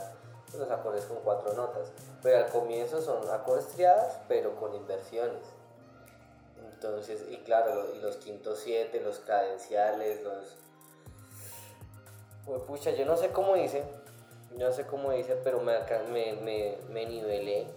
[0.57, 1.91] los acordes con cuatro notas.
[2.21, 5.43] Pero al comienzo son acordes triadas, pero con inversiones.
[6.73, 10.55] Entonces, y claro, y los quintos siete, los cadenciales, los...
[12.49, 13.83] Pues pucha, yo no sé cómo hice,
[14.57, 15.77] no sé cómo hice, pero me,
[16.11, 17.67] me, me, nivelé.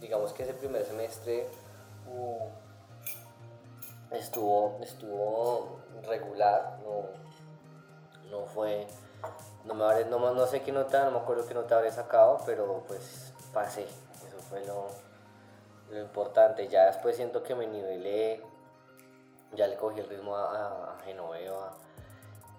[0.00, 1.46] Digamos que ese primer semestre
[2.08, 2.48] uh,
[4.10, 8.86] estuvo, estuvo regular, no, no fue,
[9.66, 12.40] no, me habré- no, no sé qué nota, no me acuerdo qué nota habré sacado,
[12.46, 14.86] pero pues pasé, eso fue lo,
[15.90, 16.68] lo importante.
[16.68, 18.42] Ya después siento que me nivelé,
[19.52, 21.74] ya le cogí el ritmo a Genoveva,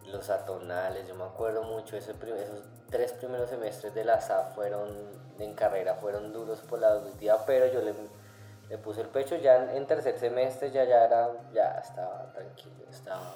[0.07, 4.89] los atonales, yo me acuerdo mucho, ese esos tres primeros semestres de la SAP fueron,
[5.39, 7.93] en carrera, fueron duros por la auditiva, pero yo le,
[8.69, 13.35] le, puse el pecho ya en, tercer semestre, ya, ya era, ya estaba tranquilo, estaba,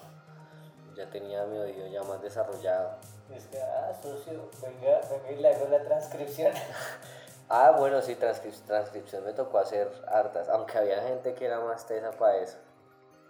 [0.95, 2.97] ya tenía mi oído ya más desarrollado.
[3.33, 6.53] Es que, ah, socio, venga, venga y le hago la transcripción.
[7.49, 12.11] ah, bueno, sí, transcripción me tocó hacer hartas, aunque había gente que era más tesa
[12.11, 12.57] para eso.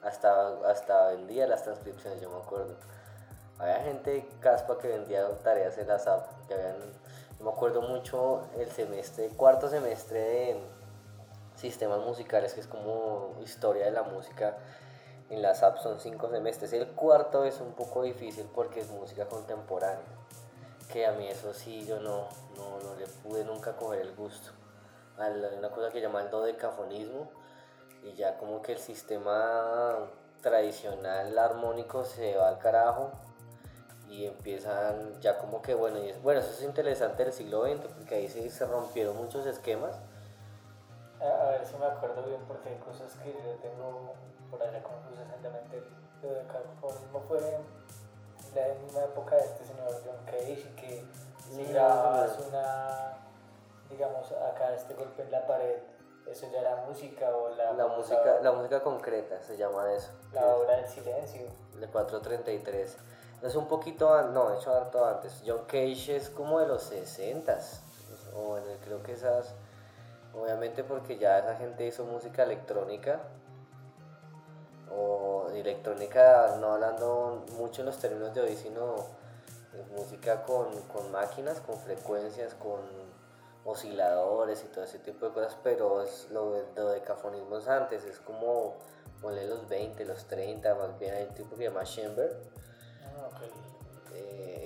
[0.04, 2.76] Hasta, hasta vendía las transcripciones, yo me acuerdo.
[3.60, 6.48] Había gente caspa que vendía tareas en la SAP.
[6.48, 6.76] Que habían,
[7.40, 10.58] me acuerdo mucho el semestre, cuarto semestre de
[11.56, 14.58] sistemas musicales, que es como historia de la música.
[15.30, 16.72] En la SAP son cinco semestres.
[16.74, 20.06] El cuarto es un poco difícil porque es música contemporánea.
[20.92, 24.52] Que a mí eso sí, yo no, no, no le pude nunca coger el gusto.
[25.18, 27.32] Hay una cosa que llaman dodecafonismo
[28.04, 29.98] y ya como que el sistema
[30.42, 33.12] tradicional armónico se va al carajo
[34.10, 37.88] y empiezan ya como que bueno, y es, bueno, eso es interesante del siglo XX
[37.94, 39.96] porque ahí se, se rompieron muchos esquemas.
[41.20, 44.14] A, ver si me acuerdo bien porque hay cosas que yo tengo
[44.52, 45.84] por allá confusas en la mente.
[46.22, 47.40] Lo de cacofonismo fue
[48.56, 51.04] la misma época de este señor John Cage y que
[51.52, 53.18] si grababas una,
[53.90, 55.80] digamos, acá este golpe en la pared
[56.32, 58.40] ¿Eso ya era música o la, la música?
[58.42, 60.12] La música concreta se llama eso.
[60.34, 61.48] La obra del silencio.
[61.80, 62.98] De 433.
[63.42, 65.44] Es un poquito, no, de hecho harto antes.
[65.46, 67.60] John Cage es como de los 60
[68.36, 69.54] o bueno, creo que esas,
[70.34, 73.20] obviamente porque ya esa gente hizo música electrónica
[74.92, 78.96] o electrónica, no hablando mucho en los términos de hoy, sino
[79.96, 82.80] música con, con máquinas, con frecuencias, con
[83.66, 88.20] osciladores y todo ese tipo de cosas, pero es lo, lo de cafonismos antes, es
[88.20, 88.76] como
[89.22, 92.38] ponle los 20, los 30, más bien hay un tipo que se llama Chamber.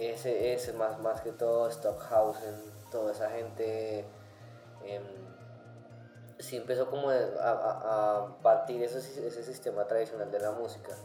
[0.01, 2.55] Ese, ese más, más que todo Stockhausen,
[2.91, 4.03] toda esa gente
[4.83, 5.01] eh,
[6.39, 10.95] sí empezó como a, a, partir ese, ese sistema tradicional de la música.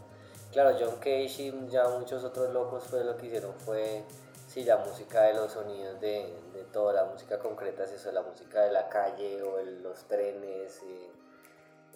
[0.51, 4.03] Claro, John Cage y ya muchos otros locos fue lo que hicieron fue
[4.47, 8.23] sí, la música de los sonidos de, de toda la música concreta es eso, la
[8.23, 10.81] música de la calle o los trenes,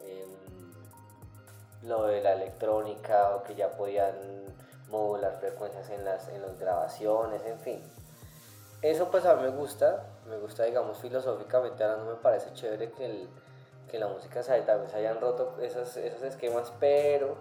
[0.03, 4.15] em, lo de la electrónica o que ya podían
[4.91, 7.83] modular frecuencias en las, en las grabaciones, en fin.
[8.83, 12.91] Eso pues a mí me gusta, me gusta digamos filosóficamente, ahora no me parece chévere
[12.93, 13.27] que,
[13.91, 17.37] que la música se, también se hayan roto esos, esos esquemas, pero,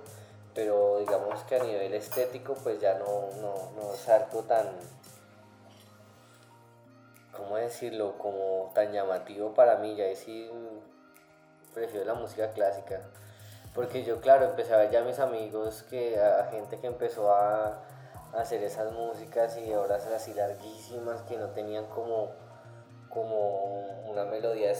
[0.53, 4.67] pero digamos que a nivel estético pues ya no, no, no es algo tan,
[7.35, 8.17] ¿cómo decirlo?
[8.17, 10.49] Como tan llamativo para mí, ya sí
[11.73, 13.01] prefiero la música clásica.
[13.79, 17.33] Porque yo, claro, empecé a ver ya a mis amigos, que a gente que empezó
[17.33, 17.79] a,
[18.33, 22.27] hacer esas músicas y horas así larguísimas que no tenían como,
[23.07, 24.73] como una melodía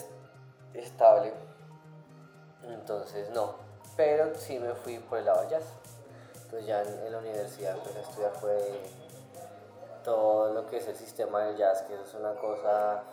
[0.74, 1.32] estable.
[2.68, 3.56] Entonces, no.
[3.96, 5.64] Pero sí me fui por el lado jazz.
[6.44, 8.82] Entonces ya en, la universidad empecé a estudiar fue
[10.04, 13.04] todo lo que es el sistema del jazz, que es una cosa,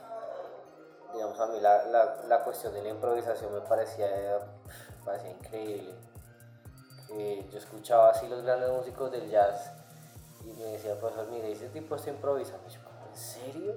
[1.15, 4.09] digamos, a mí la, la, la cuestión de la improvisación me parecía,
[5.07, 5.95] parecía increíble.
[7.09, 9.73] Yo escuchaba así los grandes músicos del jazz
[10.45, 12.69] y me decía, profesor, mire, ese tipo está improvisando.
[12.69, 13.75] yo, ¿en serio?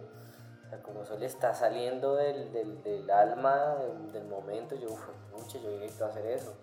[0.65, 2.52] O sea, como eso le está saliendo del,
[2.84, 3.76] del, alma,
[4.12, 5.08] del, momento, yo, uff,
[5.54, 6.54] yo necesito hacer eso.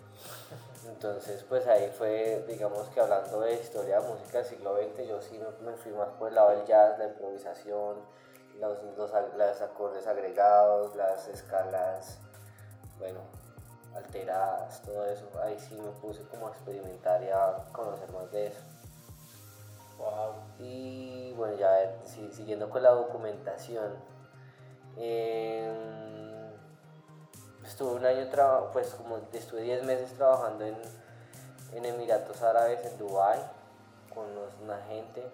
[0.86, 5.20] Entonces, pues ahí fue, digamos que hablando de historia de música del siglo XX, yo
[5.20, 7.96] sí me, fui más por el lado del jazz, la improvisación,
[8.60, 12.18] los, los, acordes agregados, las escalas,
[12.98, 13.20] bueno,
[13.96, 15.26] alteradas, todo eso.
[15.42, 18.60] Ahí sí me puse como a experimentar y a conocer más de eso.
[19.98, 20.34] Wow.
[20.58, 23.94] Y bueno, ya siguiendo con la documentación.
[24.98, 25.70] Eh,
[27.64, 28.28] estuve un año,
[28.72, 30.76] pues como estuve 10 meses trabajando en,
[31.74, 33.40] en Emiratos Árabes, en Dubai
[34.14, 34.26] con
[34.62, 35.26] una gente.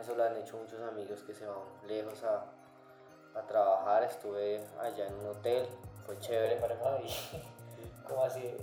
[0.00, 2.44] Eso lo han hecho muchos amigos que se van lejos a,
[3.38, 4.04] a trabajar.
[4.04, 5.66] Estuve allá en un hotel,
[6.06, 6.60] fue chévere.
[8.08, 8.56] ¿Cómo así?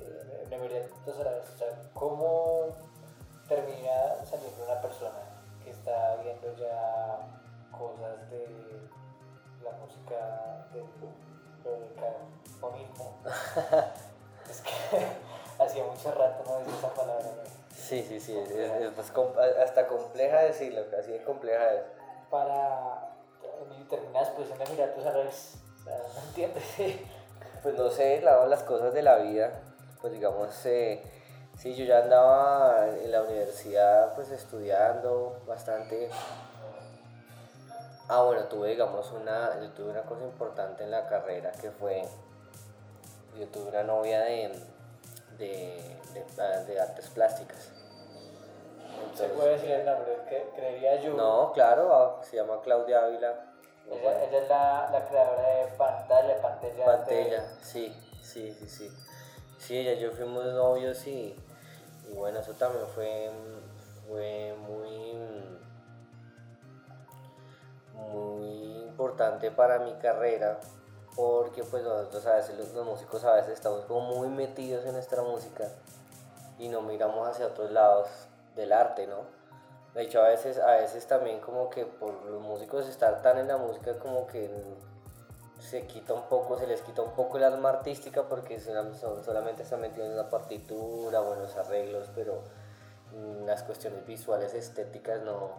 [0.43, 2.67] En Emiratos Árabes, o sea, ¿cómo
[3.47, 5.19] termina saliendo una persona
[5.63, 7.19] que está viendo ya
[7.71, 8.47] cosas de
[9.63, 10.85] la música del
[12.61, 13.17] lo mismo.
[14.49, 15.07] es que
[15.63, 17.25] hacía mucho rato no decía esa palabra.
[17.75, 18.97] Sí, sí, sí, es,
[19.59, 21.83] hasta compleja decirlo, así de compleja es.
[22.29, 23.11] Para
[23.89, 26.63] terminar pues en Emiratos Árabes, o sea, ¿no entiendes?
[27.65, 29.51] pues no sé, lado las cosas de la vida,
[29.99, 31.01] pues digamos, eh,
[31.57, 36.09] Sí, yo ya andaba en la universidad pues estudiando bastante.
[38.09, 42.03] Ah, bueno, tuve digamos una, yo tuve una cosa importante en la carrera que fue,
[43.39, 44.51] yo tuve una novia de,
[45.37, 45.95] de,
[46.67, 47.71] de, artes plásticas.
[49.15, 50.17] ¿Se puede decir el nombre?
[50.29, 51.13] que creería yo.
[51.13, 53.54] No, claro, ah, se llama Claudia Ávila.
[53.91, 56.85] Ella, es la, la, creadora de pantalla, pantalla.
[56.85, 58.91] Pantalla, sí, sí, sí, sí.
[59.59, 61.35] Sí, ella y yo fuimos novios y
[62.09, 63.31] y bueno, eso también fue,
[64.07, 65.17] fue muy,
[67.93, 70.59] muy importante para mi carrera
[71.15, 75.21] porque pues nosotros a veces los, músicos a veces estamos como muy metidos en nuestra
[75.23, 75.69] música
[76.59, 78.07] y no miramos hacia otros lados
[78.55, 79.34] del arte, ¿no?
[79.95, 83.47] De hecho a veces, a veces también como que por los músicos estar tan en
[83.47, 84.49] la música como que
[85.59, 89.81] se quita un poco, se les quita un poco el alma artística porque solamente están
[89.81, 92.41] metidos en la partitura, buenos arreglos, pero
[93.45, 95.51] las cuestiones visuales, estéticas no.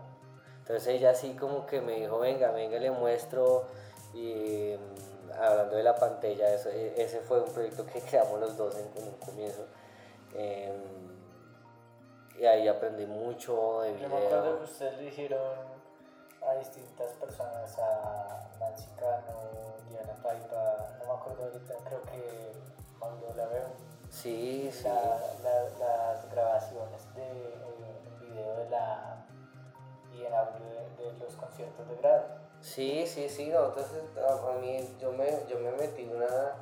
[0.58, 3.64] Entonces ella así como que me dijo, venga, venga, le muestro,
[4.12, 8.56] y mm, hablando de la pantalla, eso, e, ese fue un proyecto que creamos los
[8.56, 9.64] dos en, un comienzo.
[10.34, 10.74] Em,
[12.38, 14.08] y ahí aprendí mucho de video.
[14.08, 15.40] Yo me acuerdo que ustedes le dijeron
[16.46, 22.52] a distintas personas, a Nancy Cano, Diana Paipa, no me acuerdo ahorita, creo que
[23.00, 23.68] Mauro la veo.
[24.10, 24.84] Sí, sí.
[24.88, 29.26] las grabaciones de eh, video de la
[30.14, 30.64] y en audio
[30.96, 32.24] de, los conciertos de grado.
[32.60, 36.54] Sí, sí, sí, no, entonces a mí yo me, yo me metí una,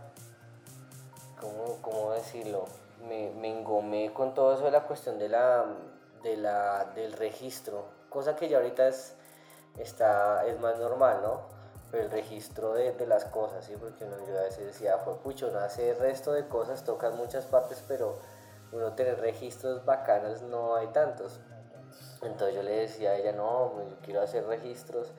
[1.41, 2.65] ¿cómo, cómo decirlo?
[3.03, 5.67] Me, engomé con todo eso de la cuestión de la,
[6.23, 9.15] de la, del registro, cosa que ya ahorita es,
[9.79, 11.55] está, es más normal, ¿no?
[11.99, 13.75] el registro de, las cosas, ¿sí?
[13.79, 17.09] porque uno, yo a veces decía, fue pucho, no hace el resto de cosas, toca
[17.09, 18.19] en muchas partes, pero
[18.73, 21.41] uno tener registros bacanos no hay tantos.
[22.23, 25.13] Entonces yo le decía a ella, no, yo quiero hacer registros.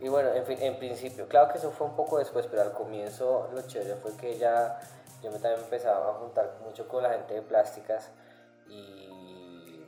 [0.00, 2.72] Y bueno, en, fin, en principio, claro que eso fue un poco después, pero al
[2.72, 4.78] comienzo lo chévere fue que ella,
[5.26, 8.10] yo me también empezaba a juntar mucho con la gente de plásticas
[8.68, 9.84] y,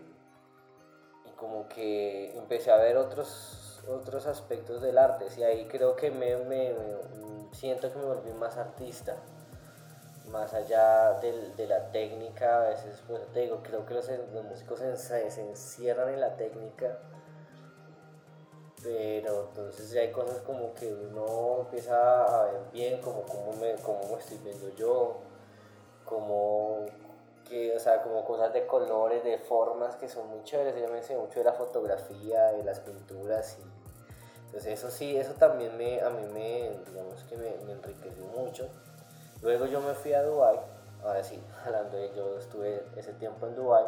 [1.36, 5.26] como que empecé a ver otros otros aspectos del arte.
[5.36, 6.74] Y ahí creo que me, me,
[7.52, 9.14] siento que me volví más artista.
[10.32, 14.80] Más allá de la técnica, a veces, pues te digo, creo que los, los músicos
[14.80, 16.98] se, se, encierran en la técnica.
[18.82, 23.76] Pero entonces ya hay cosas como que uno empieza a ver bien, como cómo me,
[23.76, 25.27] cómo me estoy viendo yo,
[26.08, 26.86] como,
[27.48, 30.74] que, o sea, como cosas de colores, de formas que son muy chéveres.
[30.76, 33.78] Ella me enseñó mucho de la fotografía, de las pinturas y
[34.48, 38.66] entonces eso sí, eso también me, a mí me, digamos que me, enriqueció mucho.
[39.42, 40.58] Luego yo me fui a Dubai,
[41.04, 43.84] ahora sí, hablando de yo estuve ese tiempo en Dubai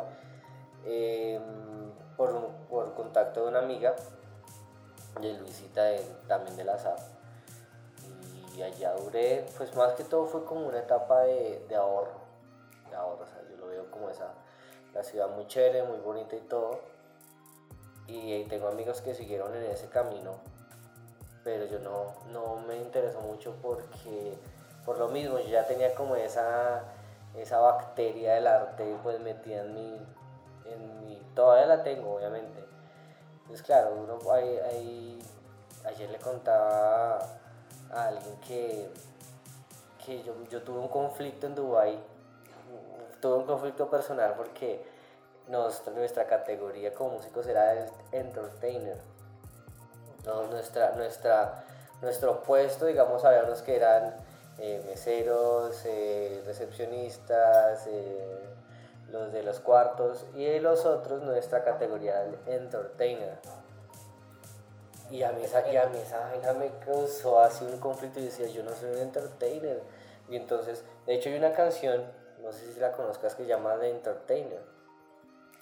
[0.84, 1.42] em,
[2.14, 3.96] por, por, contacto de una amiga
[5.20, 5.82] de Luisita
[6.28, 6.98] también de la SAP.
[8.60, 12.20] Y allá duré, pues más que todo fue como una etapa de, ahorro,
[12.90, 14.34] de ahorro, o sea, yo lo veo como esa,
[14.92, 16.78] la ciudad muy chévere, muy bonita y todo
[18.06, 20.34] y tengo amigos que siguieron en ese camino,
[21.42, 24.36] pero yo no, no me interesó mucho porque
[24.84, 26.82] por lo mismo yo ya tenía como esa,
[27.38, 30.06] esa bacteria del arte pues metida en mi,
[30.66, 32.62] en mi, todavía la tengo obviamente.
[33.40, 34.18] Entonces claro, uno
[35.86, 37.39] ayer le contaba
[37.92, 38.88] a alguien que,
[40.04, 41.98] que yo, yo tuve un conflicto en Dubai,
[43.20, 44.84] tuve un conflicto personal porque
[45.48, 48.96] nuestra categoría como músicos era el entertainer.
[50.24, 51.64] No, nuestra, nuestra,
[52.02, 54.14] nuestro puesto, digamos, sabíamos que eran
[54.58, 58.40] eh, meseros, eh, recepcionistas, eh,
[59.10, 63.38] los de los cuartos y los otros, nuestra categoría el entertainer.
[65.10, 68.24] Y a mí esa, y a mí esa vaina me causó así un conflicto y
[68.24, 69.82] decía, yo no soy un entertainer.
[70.28, 72.04] Y entonces, de hecho hay una canción,
[72.42, 74.60] no sé si la conozcas, que se llama The Entertainer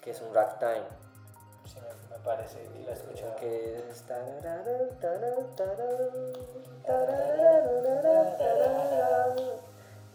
[0.02, 0.86] que es un ragtime.
[1.64, 1.78] Sí,
[2.10, 4.04] me, parece, y la he Que es...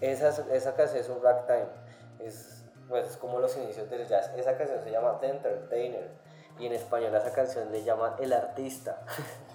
[0.01, 1.67] Esa, esa canción es un ragtime.
[2.19, 4.31] Es, pues, es como los inicios del jazz.
[4.36, 6.09] Esa canción se llama The Entertainer.
[6.60, 9.01] Y en español a esa canción le llaman El Artista.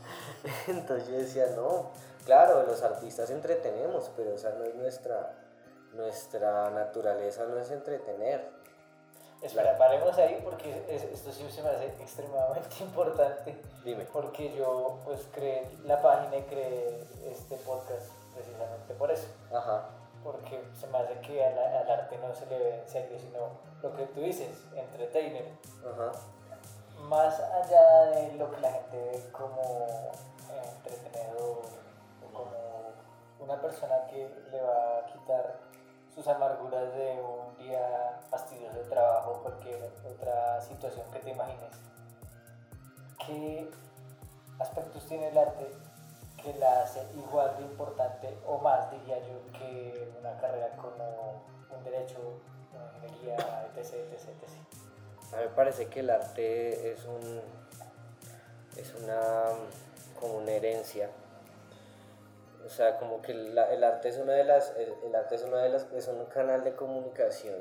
[0.67, 1.91] Entonces yo decía, no,
[2.25, 5.35] claro, los artistas entretenemos, pero esa no es nuestra,
[5.95, 8.59] nuestra naturaleza, no es entretener
[9.41, 13.57] Espera, paremos ahí porque esto sí se me hace extremadamente importante.
[13.85, 14.05] Dime.
[14.13, 19.29] Porque yo pues creé la página y creé este podcast precisamente por eso.
[19.53, 19.91] Ajá.
[20.25, 23.61] porque se me hace que al, al arte no se le ve en serio, sino
[23.81, 25.45] lo que tú dices, entertainer.
[25.87, 26.13] Ajá.
[27.03, 30.13] Más allá de lo que la gente ve como
[30.49, 31.63] entretenedor
[32.23, 32.93] o como
[33.41, 35.59] una persona que le va a quitar
[36.15, 41.73] sus amarguras de un día fastidioso de trabajo o cualquier otra situación que te imagines.
[43.25, 43.71] ¿Qué
[44.59, 45.67] aspectos tiene el arte
[46.43, 51.85] que la hace igual de importante o más, diría yo, que una carrera como un
[51.85, 52.19] derecho,
[52.73, 53.37] una ingeniería,
[53.77, 54.78] etc, etc, etc.
[55.33, 57.41] A mí me parece que el arte es un
[58.77, 59.45] es una
[60.21, 61.11] como una herencia.
[62.65, 65.69] O sea, como que el arte es una de las el arte es una de
[65.71, 67.57] las es un canal de comunicación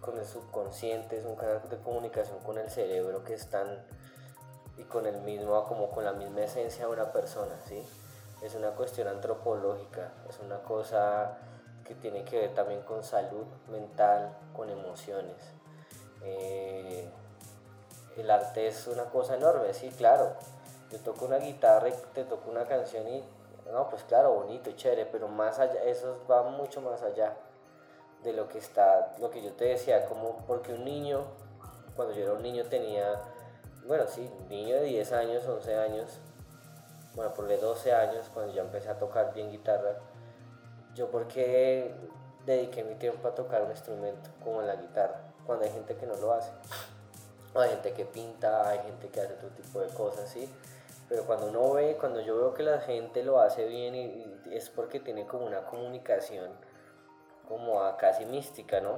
[0.00, 3.82] con el subconsciente, es un canal de comunicación con el cerebro que están
[4.76, 7.82] y con el mismo como con la misma esencia de una persona, ¿sí?
[8.42, 11.38] Es una cuestión antropológica, es una cosa
[11.84, 15.36] que tiene que ver también con salud mental, con emociones.
[16.24, 17.08] Eh,
[18.16, 20.32] el arte es una cosa enorme, sí, claro.
[20.90, 23.24] Yo toco una guitarra y te toco una canción y,
[23.70, 27.34] no, pues claro, bonito, chévere, pero más allá, eso va mucho más allá
[28.22, 31.24] de lo que está, lo que yo te decía, como porque un niño,
[31.96, 33.20] cuando yo era un niño tenía,
[33.86, 36.18] bueno, sí, niño de 10 años, 11 años,
[37.14, 39.96] bueno, por de 12 años, cuando ya empecé a tocar bien guitarra,
[40.94, 41.94] yo porque
[42.46, 46.16] dediqué mi tiempo a tocar un instrumento como la guitarra, cuando hay gente que no
[46.16, 46.50] lo hace.
[47.54, 50.48] Hay gente que pinta, hay gente que hace otro tipo de cosas, ¿sí?
[51.08, 54.56] Pero cuando uno ve, cuando yo veo que la gente lo hace bien, y, y
[54.56, 56.50] es porque tiene como una comunicación
[57.48, 58.96] como a casi mística, ¿no?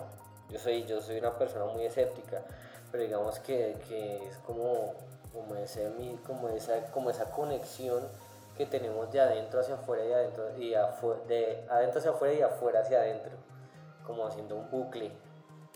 [0.49, 2.43] Yo soy, yo soy una persona muy escéptica,
[2.91, 4.95] pero digamos que, que es como,
[5.33, 5.91] como, ese,
[6.27, 8.09] como, esa, como esa conexión
[8.57, 12.41] que tenemos de adentro hacia afuera y adentro, y afu- de adentro hacia afuera y
[12.43, 13.33] afuera hacia adentro,
[14.07, 15.11] como haciendo un bucle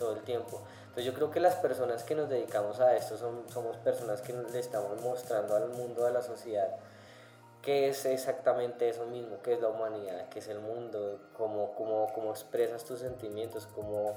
[0.00, 0.60] todo el tiempo.
[0.80, 4.32] Entonces yo creo que las personas que nos dedicamos a esto son, somos personas que
[4.32, 6.74] le estamos mostrando al mundo, a la sociedad,
[7.62, 12.10] qué es exactamente eso mismo, qué es la humanidad, qué es el mundo, cómo, cómo,
[12.12, 14.16] cómo expresas tus sentimientos, cómo,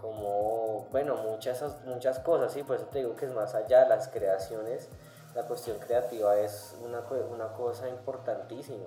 [0.00, 4.08] cómo bueno, muchas, muchas cosas, sí, por eso te digo que es más allá, las
[4.08, 4.88] creaciones,
[5.34, 7.00] la cuestión creativa es una,
[7.30, 8.86] una cosa importantísima,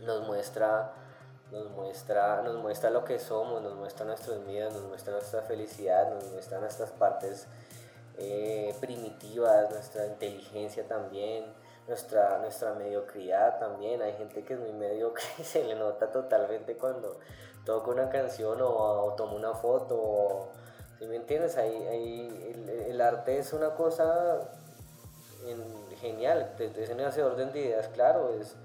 [0.00, 0.92] nos muestra,
[1.54, 6.12] nos muestra, nos muestra lo que somos, nos muestra nuestros miedos, nos muestra nuestra felicidad,
[6.12, 7.46] nos muestra nuestras partes
[8.18, 11.44] eh, primitivas, nuestra inteligencia también,
[11.86, 14.02] nuestra, nuestra mediocridad también.
[14.02, 17.18] Hay gente que es muy mediocre y se le nota totalmente cuando
[17.64, 19.96] toca una canción o, o toma una foto.
[19.96, 20.48] O,
[20.98, 21.56] ¿sí me entiendes?
[21.56, 24.40] Ahí, ahí el, arte es una cosa
[25.46, 28.56] en- genial, es ese orden de ideas, claro, es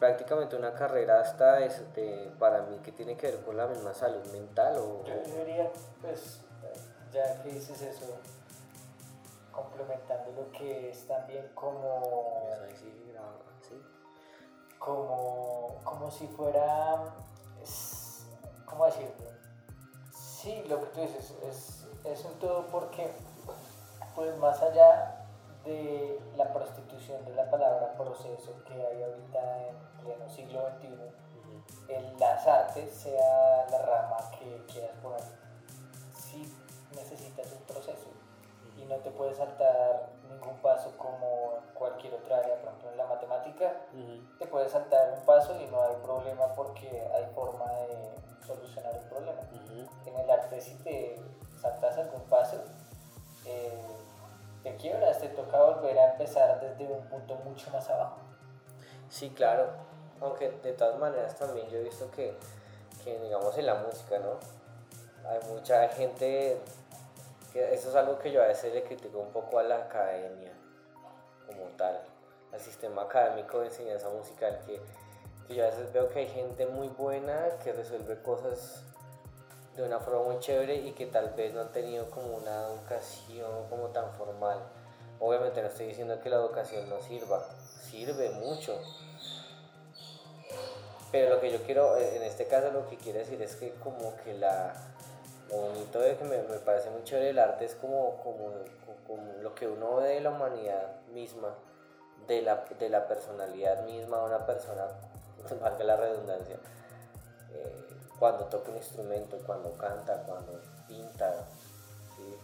[0.00, 4.24] prácticamente una carrera hasta este, para mí que tiene que ver con la misma salud
[4.32, 5.70] mental o, Yo, diría,
[6.00, 6.40] pues,
[7.12, 8.06] ya que dices eso,
[9.52, 12.02] complementando lo que es también como,
[12.78, 13.12] sí,
[13.68, 13.82] ¿sí?
[14.78, 17.04] como, como si fuera,
[17.62, 18.24] es-
[18.64, 19.10] ¿cómo decirlo?
[20.14, 23.12] Sí, lo que tú dices es, es un todo porque,
[24.14, 25.26] pues más allá
[25.64, 31.20] de la prostitución de la palabra proceso que hay ahorita en pleno siglo XXI,
[32.18, 35.22] las artes, sea la rama que quieras poner,
[36.14, 36.52] sí
[36.94, 38.08] necesitas un proceso
[38.76, 42.96] y no te puedes saltar ningún paso como en cualquier otra área, por ejemplo en
[42.96, 43.72] la matemática,
[44.38, 48.14] te puedes saltar un paso y no hay problema porque hay forma de
[48.46, 49.40] solucionar el problema.
[50.06, 51.20] En el arte si te
[51.60, 52.56] saltas algún paso,
[53.46, 53.82] eh,
[54.62, 58.18] te quiebras, te toca volver a empezar desde un punto mucho más abajo.
[59.08, 59.89] Sí, claro.
[60.20, 62.34] Aunque de todas maneras también yo he visto que,
[63.04, 64.38] que digamos en la música, ¿no?
[65.28, 66.58] Hay mucha gente,
[67.52, 70.52] que eso es algo que yo a veces le critico un poco a la academia
[71.46, 72.00] como tal,
[72.52, 74.80] al sistema académico de enseñanza musical, que,
[75.46, 78.82] que yo a veces veo que hay gente muy buena que resuelve cosas
[79.76, 83.68] de una forma muy chévere y que tal vez no han tenido como una educación
[83.68, 84.58] como tan formal.
[85.20, 87.44] Obviamente no estoy diciendo que la educación no sirva,
[87.90, 88.78] sirve mucho.
[91.12, 93.72] Pero lo que yo quiero, eh, en este caso lo que quiero decir es que
[93.74, 94.74] como que la,
[95.50, 98.52] lo bonito de que me, me parece muy chévere el arte es como, como,
[99.06, 101.54] como lo que uno ve de la humanidad misma,
[102.28, 104.86] de la, de la personalidad misma de una persona,
[105.60, 106.56] valga la redundancia,
[107.54, 107.86] eh,
[108.18, 111.34] cuando toca un instrumento, cuando canta, cuando pinta,
[112.16, 112.38] ¿sí?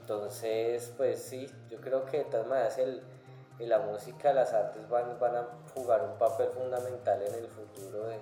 [0.00, 3.02] Entonces, pues sí, yo creo que de todas maneras el,
[3.62, 8.08] que la música, las artes van, van a jugar un papel fundamental en el futuro
[8.08, 8.18] de...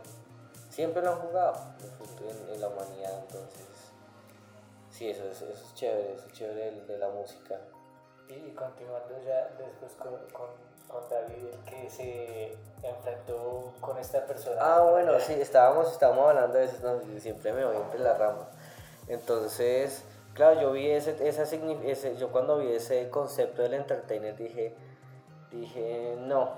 [0.69, 1.55] Siempre lo han jugado
[2.29, 3.67] en, en, la humanidad, entonces...
[4.91, 7.57] Sí, eso es, eso es chévere, eso es chévere de, de la música.
[8.29, 10.51] Y continuando ya después con, con,
[10.87, 14.57] con, David, que se enfrentó con esta persona.
[14.61, 18.47] Ah, bueno, sí, estábamos, estábamos hablando de eso, no, siempre me voy entre las ramas.
[19.09, 24.77] Entonces, claro, yo vi ese, esa, ese, yo cuando vi ese concepto del entertainer dije,
[25.51, 26.51] dije, no,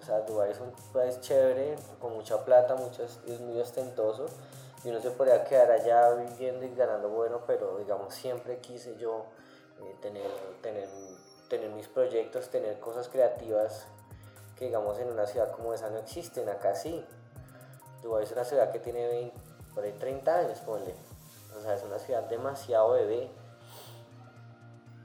[0.00, 2.76] o sea, Dubai es un país chévere, con mucha plata,
[3.26, 4.26] es muy ostentoso,
[4.82, 9.26] y uno se podría quedar allá viviendo y ganando bueno, pero digamos, siempre quise yo
[9.80, 10.30] eh, tener,
[10.62, 10.88] tener,
[11.48, 13.86] tener mis proyectos, tener cosas creativas
[14.56, 17.04] que digamos en una ciudad como esa no existen, acá sí.
[18.02, 19.36] Dubái es una ciudad que tiene 20,
[19.74, 20.94] por ahí 30 años, ponle.
[21.58, 23.30] O sea, es una ciudad demasiado bebé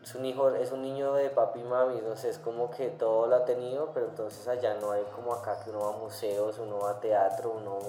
[0.05, 3.25] es un hijo, es un niño de papi y mami, entonces es como que todo
[3.25, 6.59] lo ha tenido, pero entonces allá no hay como acá que uno va a museos,
[6.59, 7.79] uno va a teatro, uno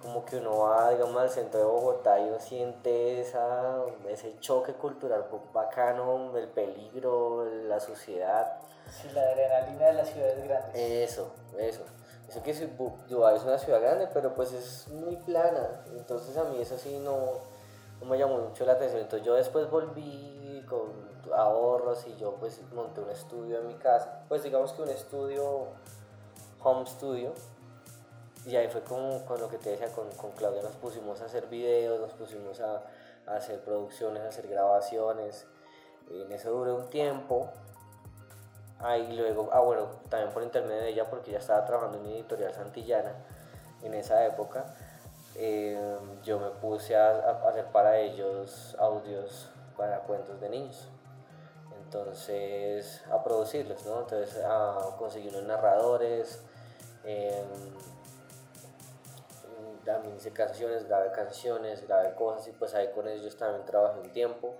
[0.00, 4.72] como que uno va, digamos, al centro de Bogotá y uno siente esa, ese choque
[4.72, 8.56] cultural bacano, el peligro, la suciedad.
[8.90, 10.74] Sí, la adrenalina de las ciudades grandes.
[10.74, 11.82] Eso, eso.
[12.30, 12.54] Eso que
[13.10, 16.98] Dubái es una ciudad grande, pero pues es muy plana, entonces a mí eso sí
[16.98, 17.32] no,
[18.00, 19.02] no me llamó mucho la atención.
[19.02, 21.01] Entonces yo después volví con
[21.34, 25.66] ahorros y yo pues monté un estudio en mi casa, pues digamos que un estudio,
[26.62, 27.32] home studio,
[28.46, 31.26] y ahí fue como con lo que te decía, con, con Claudia nos pusimos a
[31.26, 32.82] hacer videos, nos pusimos a,
[33.26, 35.46] hacer producciones, a hacer grabaciones,
[36.10, 37.48] en eso duré un tiempo,
[38.80, 42.14] ahí luego, ah bueno, también por intermedio de ella porque ella estaba trabajando en mi
[42.14, 43.14] editorial Santillana
[43.82, 44.74] en esa época,
[45.36, 50.91] eh, yo me puse a, hacer para ellos audios para cuentos de niños
[51.92, 54.00] entonces a producirlos, ¿no?
[54.00, 56.40] Entonces a conseguir unos narradores,
[57.04, 57.44] eh,
[59.84, 64.10] también hice canciones, grabé canciones, grabé cosas y pues ahí con ellos también trabajé un
[64.10, 64.54] tiempo.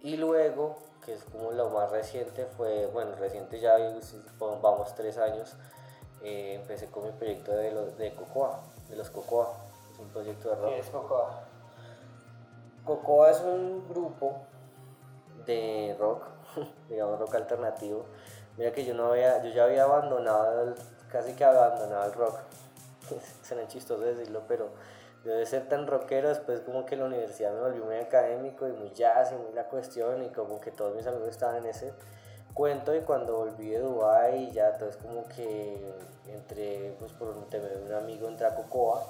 [0.00, 3.76] Y luego, que es como lo más reciente, fue, bueno, reciente ya
[4.40, 5.54] vamos tres años,
[6.22, 9.52] eh, empecé con mi proyecto de, los, de Cocoa, de los Cocoa,
[9.92, 10.68] es un proyecto de rock.
[10.70, 11.42] ¿Qué es Cocoa?
[12.84, 14.46] Cocoa es un grupo
[15.46, 16.24] de rock,
[16.88, 18.04] digamos rock alternativo.
[18.56, 20.74] Mira que yo no había, yo ya había abandonado,
[21.10, 22.38] casi que abandonado el rock.
[23.42, 24.70] Suena chistoso decirlo, pero
[25.24, 28.72] yo de ser tan rockero, después como que la universidad me volvió muy académico y
[28.72, 31.92] muy jazz y muy la cuestión y como que todos mis amigos estaban en ese
[32.54, 35.92] cuento y cuando volví de Dubai ya entonces como que
[36.28, 39.04] entré pues por un tema de un amigo entré a Cocoa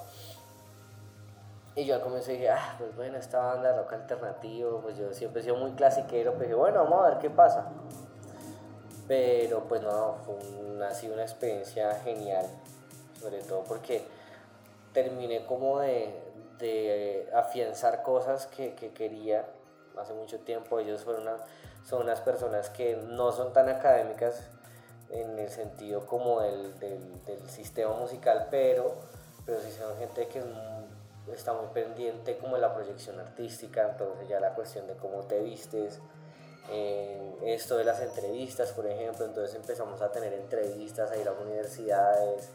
[1.77, 5.41] y yo al comienzo dije, ah, pues bueno, esta banda rock alternativo, pues yo siempre
[5.41, 7.69] he sido muy clasiquero, pero dije, bueno, vamos a ver qué pasa.
[9.07, 12.47] Pero pues no, fue una, ha sido una experiencia genial,
[13.21, 14.03] sobre todo porque
[14.91, 16.19] terminé como de,
[16.57, 19.45] de afianzar cosas que, que, quería
[20.01, 20.79] hace mucho tiempo.
[20.79, 21.37] Ellos fueron una,
[21.85, 24.49] son unas personas que no son tan académicas
[25.11, 28.95] en el sentido como del, del, sistema musical, pero,
[29.45, 30.45] pero sí son gente que es
[31.33, 35.99] está muy pendiente como la proyección artística, entonces ya la cuestión de cómo te vistes,
[36.69, 41.31] eh, esto de las entrevistas, por ejemplo, entonces empezamos a tener entrevistas, a ir a
[41.31, 42.49] universidades,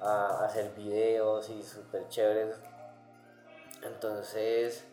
[0.00, 2.56] a, hacer videos y súper chéveres.
[3.82, 4.84] Entonces,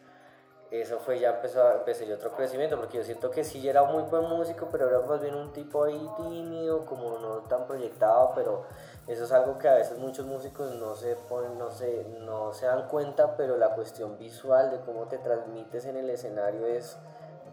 [0.72, 4.04] eso fue ya empezó empecé yo otro crecimiento porque yo siento que sí era muy
[4.04, 8.66] buen músico pero era más bien un tipo ahí tímido como no tan proyectado pero
[9.08, 12.66] eso es algo que a veces muchos músicos no se ponen, no se, no se
[12.66, 16.98] dan cuenta, pero la cuestión visual de cómo te transmites en el escenario es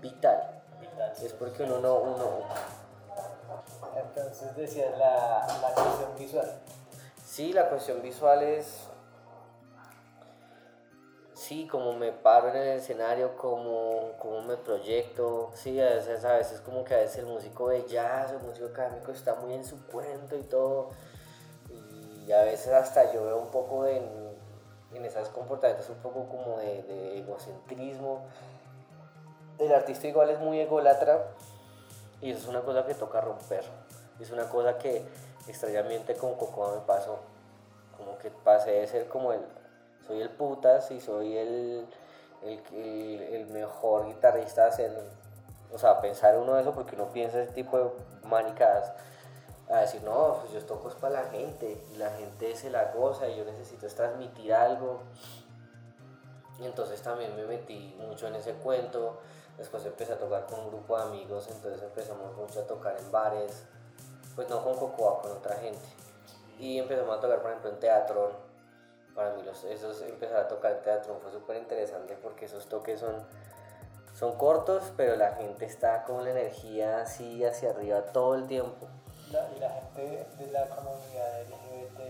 [0.01, 0.63] vital.
[1.23, 1.97] es porque uno no...
[1.97, 2.25] Uno...
[3.95, 6.51] Entonces decías la, la cuestión visual.
[7.23, 8.89] Sí, la cuestión visual es...
[11.35, 15.51] Sí, como me paro en el escenario, como, como me proyecto.
[15.55, 18.69] Sí, a veces, a veces como que a veces el músico de jazz, el músico
[18.69, 20.91] académico está muy en su cuento y todo
[22.27, 24.03] y a veces hasta yo veo un poco en,
[24.95, 28.25] en esos comportamientos un poco como de, egocentrismo.
[29.59, 31.25] El artista igual es muy ególatra
[32.21, 33.65] y eso es una cosa que toca romper.
[34.21, 35.05] Es una cosa que
[35.49, 37.19] extrañamente con Cocoa me pasó.
[37.97, 39.41] Como que pasé de ser como el,
[40.07, 41.87] soy el putas y soy el,
[42.43, 44.93] el, mejor guitarrista, hacer,
[45.73, 47.91] o sea, pensar uno eso porque uno piensa ese tipo de
[48.29, 48.93] manicadas
[49.73, 52.93] a decir, no, pues yo toco es para la gente y la gente se la
[52.93, 55.01] goza y yo necesito transmitir algo.
[56.59, 59.19] Y entonces también me metí mucho en ese cuento.
[59.57, 63.11] Después empecé a tocar con un grupo de amigos, entonces empezamos mucho a tocar en
[63.11, 63.65] bares.
[64.35, 65.87] pues no con Cocoa, con otra gente.
[66.59, 68.33] Y empezamos a tocar, por ejemplo, en teatro.
[69.15, 73.01] Para mí los, esos empezar a tocar en teatro fue súper interesante porque esos toques
[73.01, 73.15] son,
[74.15, 78.89] son cortos, pero la gente está con la energía así hacia arriba todo el tiempo.
[79.57, 82.01] Y la gente de la comunidad LGBT,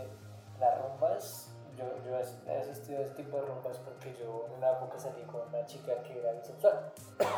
[0.58, 4.72] las rumbas, yo, yo he asistido a ese tipo de rumbas porque yo en una
[4.72, 6.92] época salí con una chica que era bisexual.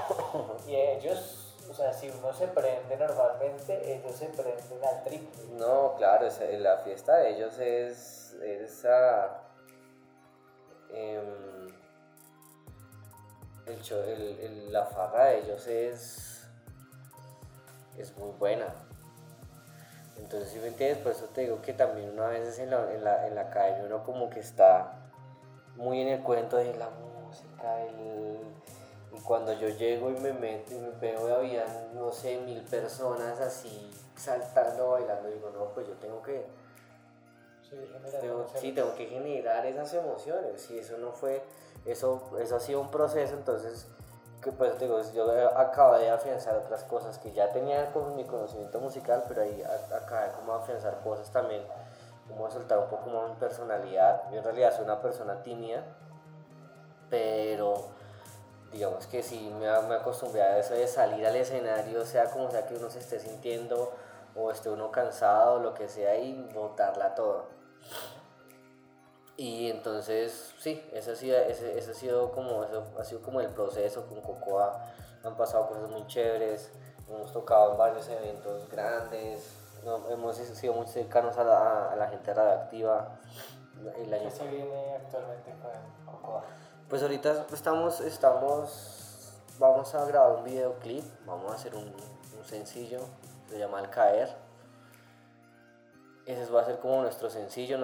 [0.67, 5.45] y ellos o sea, si uno se prende normalmente, ellos se prenden al triple.
[5.55, 6.29] No, claro,
[6.59, 9.41] la fiesta de ellos es esa...
[10.91, 11.75] Em,
[13.67, 16.47] el, la farra de ellos es,
[17.97, 18.75] es muy buena.
[20.19, 23.05] Entonces, si me entiendes, por eso te digo que también una vez en la, en
[23.05, 25.01] la, en la calle uno como que está
[25.77, 28.39] muy en el cuento de la música, el
[29.17, 33.41] y cuando yo llego y me meto y me veo, había, no sé, mil personas
[33.41, 36.45] así saltando, bailando, digo, no, pues yo tengo que...
[38.61, 40.71] Sí, tengo, que generar esas emociones.
[40.71, 41.43] Y eso no fue,
[41.85, 43.89] eso, eso ha sido un proceso, entonces,
[44.45, 48.79] que pues digo, yo acabo de afianzar otras cosas que ya tenía con mi conocimiento
[48.79, 51.63] musical, pero ahí acabé como afianzar cosas también,
[52.29, 54.31] como soltar un poco más mi personalidad.
[54.31, 55.83] Yo en realidad soy una persona tímida,
[57.09, 57.87] pero
[58.71, 62.67] digamos que sí me, me acostumbré a eso de salir al escenario, sea como sea
[62.67, 63.93] que uno se esté sintiendo
[64.37, 67.47] o esté uno cansado o lo que sea y botarla todo.
[69.37, 73.41] Y entonces, sí, ese ha sido, ese, ese ha sido como, eso ha sido como
[73.41, 74.85] el proceso con Cocoa.
[75.25, 76.71] Han pasado cosas muy chéveres,
[77.09, 79.51] hemos tocado en varios eventos grandes,
[80.11, 83.19] hemos sido muy cercanos a la, a la gente radioactiva.
[83.83, 86.45] ¿Qué se viene actualmente con Cocoa?
[86.89, 91.93] Pues ahorita estamos, estamos, vamos a grabar un videoclip, vamos a hacer un,
[92.45, 93.01] sencillo,
[93.49, 94.44] se llama Al Caer.
[96.27, 97.79] Ese va a ser como nuestro sencillo,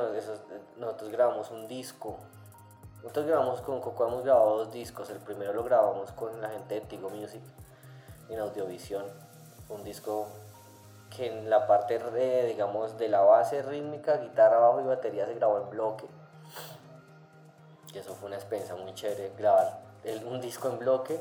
[0.76, 2.18] nosotros grabamos un disco.
[3.02, 6.74] Nosotros grabamos con Coco, hemos grabado dos discos, el primero lo grabamos con la gente
[6.74, 7.42] de Tigo Music
[8.28, 9.04] en Audiovisión,
[9.68, 10.28] un disco
[11.14, 15.34] que en la parte, de, digamos, de la base rítmica, guitarra, bajo y batería se
[15.34, 16.06] grabó en bloque
[17.92, 19.80] y eso fue una experiencia muy chévere, grabar
[20.26, 21.20] un disco en bloque.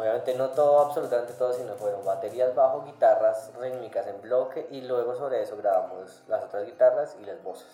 [0.00, 5.14] Obviamente no todo, absolutamente todo, sino fueron baterías bajo, guitarras rítmicas en bloque y luego
[5.14, 7.68] sobre eso grabamos las otras guitarras y las voces.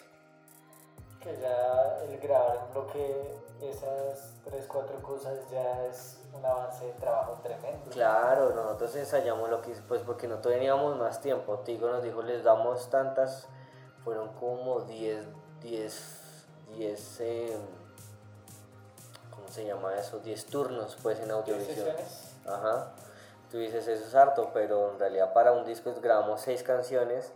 [1.23, 6.93] Que ya el grabar en bloque esas tres, cuatro cosas ya es un avance de
[6.95, 7.93] trabajo tremendo.
[7.93, 11.61] Claro, nosotros ensayamos lo que pues porque no teníamos más tiempo.
[11.61, 13.47] Tigo nos dijo, les damos tantas,
[14.03, 15.27] fueron como 10,
[15.61, 17.21] 10, 10
[19.57, 20.19] se llama eso?
[20.19, 21.89] 10 turnos pues en audiovisión.
[22.47, 22.93] Ajá.
[23.51, 27.33] Tú dices eso es harto, pero en realidad para un disco grabamos 6 canciones.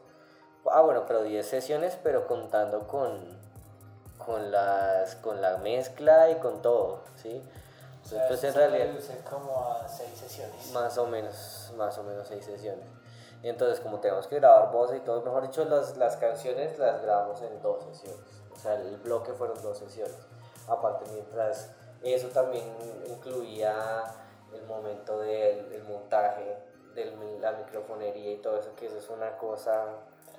[0.70, 3.18] Ah, bueno, pero 10 sesiones, pero contando con,
[4.18, 7.42] con, las, con la mezcla y con todo, ¿sí?
[8.12, 9.00] Entonces, en realidad...
[9.28, 10.72] como a 6 sesiones.
[10.72, 12.86] Más o menos, más o menos 6 sesiones.
[13.42, 17.00] Y entonces como tenemos que grabar voz y todo, mejor dicho, las, las canciones las
[17.00, 18.20] grabamos en dos sesiones.
[18.52, 20.18] O sea, el bloque fueron dos sesiones.
[20.68, 21.70] Aparte, mientras
[22.02, 22.64] eso también
[23.08, 24.04] incluía
[24.54, 26.58] el momento del montaje,
[26.94, 29.84] de la microfonería y todo eso, que eso es una cosa,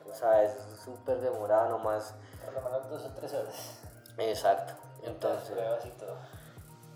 [0.09, 0.53] o sea, es
[0.83, 2.13] súper demorado nomás.
[2.43, 3.79] Por lo menos dos o tres horas.
[4.17, 4.73] Exacto.
[5.03, 6.15] Entonces, pruebas y todo.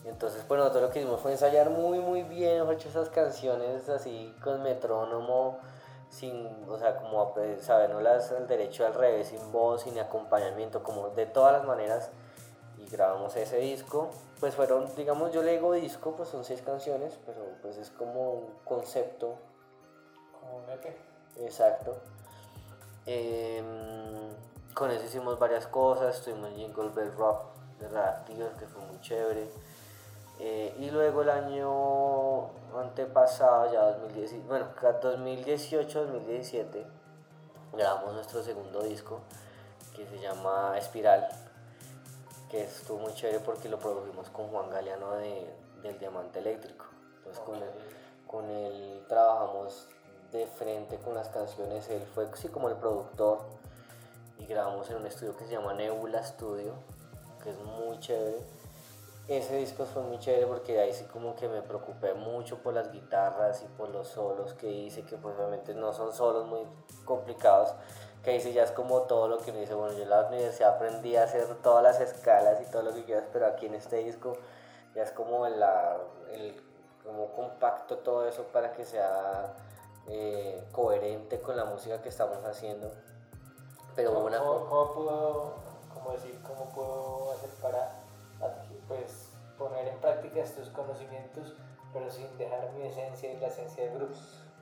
[0.05, 4.35] Entonces, pues nosotros lo que hicimos fue ensayar muy, muy bien, hecho esas canciones así
[4.43, 5.59] con metrónomo,
[6.09, 7.33] sin, o sea, como
[8.01, 12.11] las el derecho al revés, sin voz, sin acompañamiento, como de todas las maneras
[12.91, 14.09] grabamos ese disco.
[14.39, 18.33] Pues fueron, digamos, yo le digo disco, pues son seis canciones, pero pues es como
[18.33, 19.35] un concepto.
[20.39, 20.95] Como un EP.
[21.37, 21.97] Exacto.
[23.05, 23.65] Em,
[24.73, 27.45] con eso hicimos varias cosas, estuvimos en Jingle Bell Rock
[27.79, 29.49] de Radioactivos, que fue muy chévere.
[30.39, 36.85] Eh, y luego el año antepasado, ya 2018, bueno, 2018-2017,
[37.71, 39.21] grabamos nuestro segundo disco
[39.95, 41.29] que se llama Espiral
[42.55, 45.45] que estuvo muy chévere porque lo produjimos con Juan Galeano de,
[45.83, 46.85] del Diamante Eléctrico.
[47.17, 47.69] Entonces con, él,
[48.25, 49.89] con él trabajamos
[50.31, 53.39] de frente con las canciones, él fue sí, como el productor
[54.37, 56.75] y grabamos en un estudio que se llama Nebula Studio,
[57.43, 58.37] que es muy chévere.
[59.27, 62.89] Ese disco fue muy chévere porque ahí sí como que me preocupé mucho por las
[62.89, 66.61] guitarras y por los solos que hice, que pues obviamente no son solos muy
[67.03, 67.73] complicados,
[68.25, 70.75] que dice ya es como todo lo que uno dice, bueno, yo en la universidad
[70.75, 73.97] aprendí a hacer todas las escalas y todo lo que quieras, pero aquí en este
[73.97, 74.35] disco
[74.95, 75.97] ya es como la,
[76.31, 76.59] el
[77.03, 79.53] como compacto todo eso para que sea
[80.07, 82.91] eh, coherente con la música que estamos haciendo.
[83.95, 84.39] Pero ¿Cómo, una...
[84.39, 85.53] cómo- cómo puedo,
[85.93, 87.91] cómo decir, cómo puedo hacer para
[88.87, 91.53] pues, poner en práctica estos conocimientos,
[91.93, 94.15] pero sin dejar mi esencia y la esencia del grupo?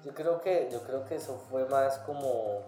[0.04, 2.64] Yo creo que, yo creo que eso fue más como,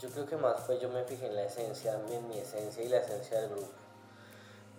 [0.00, 2.88] yo creo que más fue yo me fijé en la esencia, en mi esencia y
[2.88, 3.68] la esencia del grupo.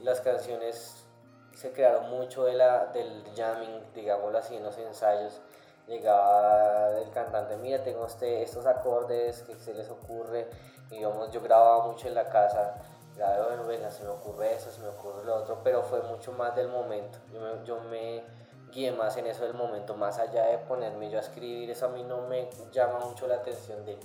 [0.01, 1.05] Las canciones
[1.53, 5.39] se crearon mucho de la, del jamming, digámoslo así, en los ensayos.
[5.88, 10.49] Llegaba el cantante, mira, tengo este, estos acordes que se les ocurre.
[10.89, 12.76] Y digamos, yo grababa mucho en la casa.
[13.15, 16.32] Grababa, bueno, venga, se me ocurre eso, se me ocurre lo otro, pero fue mucho
[16.32, 17.19] más del momento.
[17.32, 18.24] Yo me, yo me
[18.72, 21.89] guié más en eso del momento, más allá de ponerme yo a escribir, eso a
[21.89, 23.99] mí no me llama mucho la atención de,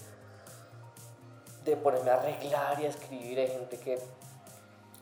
[1.70, 3.38] de ponerme a arreglar y a escribir.
[3.38, 3.98] Hay gente que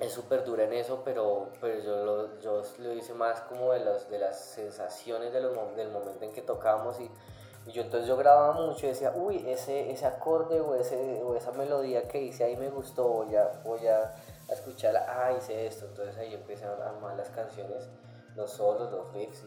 [0.00, 3.80] es súper dura en eso, pero, pero yo, lo, yo lo hice más como de,
[3.80, 7.10] los, de las sensaciones de los, del momento en que tocábamos y,
[7.72, 11.50] yo entonces yo grababa mucho y decía, uy, ese, ese acorde o, ese, o esa
[11.52, 14.14] melodía que hice ahí me gustó, voy a, voy a,
[14.50, 17.88] escucharla, ah, hice esto, entonces ahí empecé a armar las canciones,
[18.36, 19.44] los solos, los riffs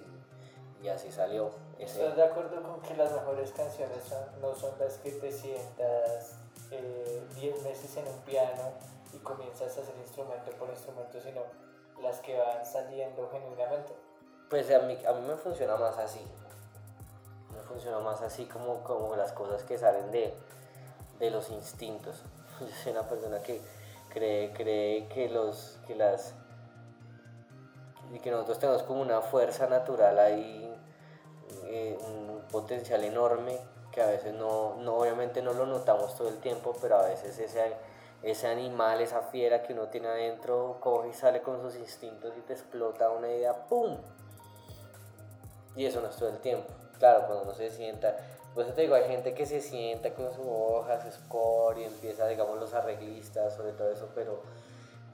[0.81, 1.51] y, y así salió.
[1.77, 4.11] Ese, ¿Estás de acuerdo con que las mejores canciones
[4.41, 6.39] no son las que te sientas
[6.69, 8.71] 10 meses en un piano
[9.13, 11.41] y comienzas a hacer instrumento por instrumento, sino
[12.01, 13.93] las que van saliendo genuinamente?
[14.49, 16.21] Pues a mí, a mí me funciona más así.
[17.53, 20.33] Me funciona más así como, como las cosas que salen de,
[21.19, 22.23] de los instintos.
[22.59, 23.61] Yo soy una persona que
[24.09, 26.33] cree, cree que, los, que las
[28.13, 30.73] y que nosotros tenemos como una fuerza natural ahí,
[31.65, 33.59] eh, un potencial enorme
[33.97, 37.39] que a veces no, no, obviamente no lo notamos todo el tiempo, pero a veces
[37.39, 37.73] ese,
[38.21, 42.41] ese animal, esa fiera que uno tiene adentro, coge y sale con sus instintos y
[42.41, 43.97] te explota una idea, ¡pum!
[45.75, 46.71] Y eso no es todo el tiempo.
[46.99, 48.15] Claro, cuando uno se sienta,
[48.53, 51.85] por eso te digo, hay gente que se sienta con su hoja, su score y
[51.85, 54.43] empieza, digamos, los arreglistas sobre todo eso, pero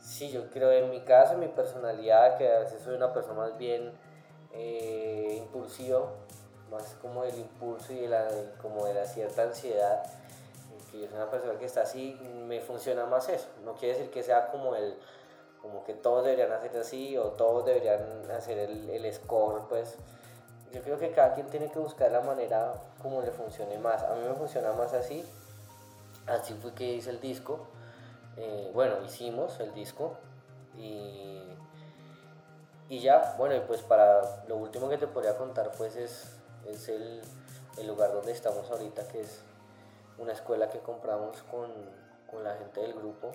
[0.01, 3.35] sí, yo creo en mi caso, en mi personalidad, que a veces soy una persona
[3.35, 3.93] más bien
[4.51, 6.01] eh, impulsiva,
[6.73, 8.27] más como del impulso y de la,
[8.61, 10.03] como de la cierta ansiedad,
[10.91, 13.47] que yo soy una persona que está así, me funciona más eso.
[13.63, 14.97] No quiere decir que sea como el
[15.61, 19.95] como que todos deberían hacer así o todos deberían hacer el, el score, pues
[20.73, 24.01] yo creo que cada quien tiene que buscar la manera como le funcione más.
[24.01, 25.23] A mí me funciona más así.
[26.25, 27.67] Así fue que hice el disco.
[28.37, 30.17] Eh, bueno, hicimos el disco.
[30.75, 31.43] Y,
[32.89, 36.35] y ya, bueno, pues para lo último que te podría contar, pues es,
[36.67, 37.21] es el,
[37.77, 39.41] el lugar donde estamos ahorita, que es
[40.17, 41.71] una escuela que compramos con,
[42.29, 43.31] con la gente del grupo.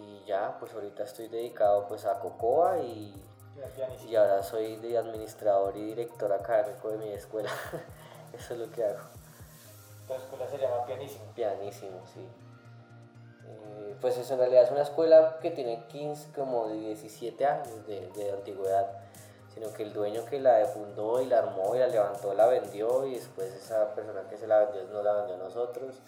[0.00, 3.14] Y ya, pues ahorita estoy dedicado pues a Cocoa y
[4.08, 7.50] y ahora soy de administrador y director académico de mi escuela.
[8.32, 9.00] Eso es lo que hago.
[10.06, 11.24] Tu escuela se llama Pianísimo.
[11.34, 12.28] Pianísimo, sí.
[13.48, 17.86] Eh, pues eso en realidad es una escuela que tiene 15, como de 17 años
[17.86, 18.86] de, de antigüedad,
[19.56, 23.06] sino que el dueño que la fundó y la armó y la levantó la vendió
[23.06, 26.02] y después esa persona que se la vendió no la vendió a nosotros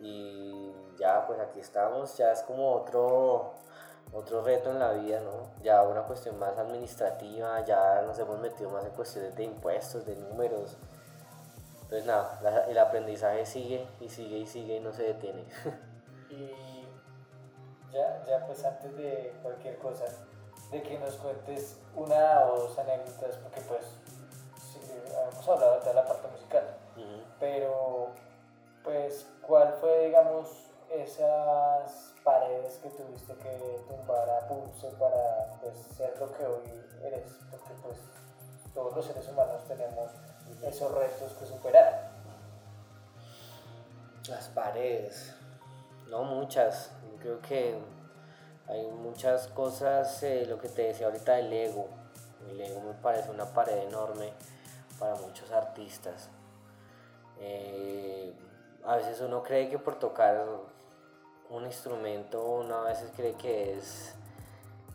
[0.00, 3.52] y ya pues aquí estamos, ya es como otro,
[4.12, 5.62] otro reto en la vida, ¿no?
[5.62, 10.16] Ya una cuestión más administrativa, ya nos hemos metido más en cuestiones de impuestos, de
[10.16, 10.76] números.
[11.82, 15.44] Entonces nada, el aprendizaje sigue y sigue y sigue y no se detiene.
[16.30, 16.86] Y
[17.92, 20.04] ya, ya pues antes de cualquier cosa,
[20.70, 23.84] de que nos cuentes una o dos anécdotas, porque pues
[24.72, 24.80] sí,
[25.32, 26.64] hemos hablado de toda la parte musical,
[27.38, 28.08] pero
[28.84, 36.18] pues cuál fue digamos esas paredes que tuviste que tumbar a pulso para pues ser
[36.18, 37.98] lo que hoy eres, porque pues
[38.74, 40.10] todos los seres humanos tenemos
[40.62, 42.10] esos retos que superar.
[44.28, 45.34] Las paredes.
[46.08, 46.90] No muchas.
[47.20, 47.78] Creo que
[48.70, 51.88] hay muchas cosas, eh, lo que te decía ahorita del ego.
[52.48, 54.32] El ego me parece una pared enorme
[54.98, 56.28] para muchos artistas.
[57.40, 58.32] Eh,
[58.84, 60.46] a veces uno cree que por tocar
[61.48, 64.14] un instrumento, uno a veces cree que es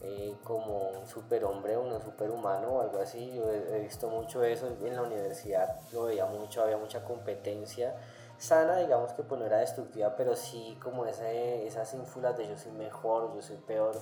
[0.02, 3.34] eh, como un superhombre un superhumano o algo así.
[3.36, 7.94] Yo he visto mucho eso en la universidad, lo veía mucho, había mucha competencia
[8.38, 12.58] sana, digamos que pues no era destructiva, pero sí como ese, esas ínfulas de yo
[12.58, 13.96] soy mejor, yo soy peor.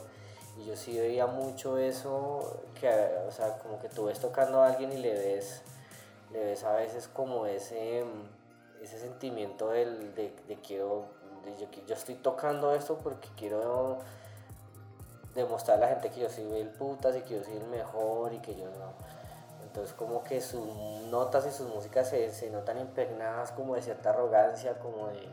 [0.57, 2.88] Y yo sí veía mucho eso, que,
[3.27, 5.63] o sea, como que tú ves tocando a alguien y le ves,
[6.31, 8.03] le ves a veces como ese,
[8.79, 11.05] ese sentimiento del, de, de quiero,
[11.59, 13.97] yo, yo estoy tocando esto porque quiero
[15.34, 18.34] demostrar a la gente que yo soy el putas y que yo soy el mejor
[18.34, 19.12] y que yo no.
[19.74, 20.67] Entonces como que sus
[21.09, 25.28] notas y sus músicas se, se notan impregnadas como de cierta arrogancia, como de...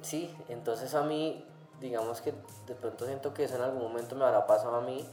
[0.00, 1.46] Sí, entonces a mí,
[1.80, 2.32] digamos que
[2.66, 5.06] de pronto siento que eso en algún momento me habrá pasado a mí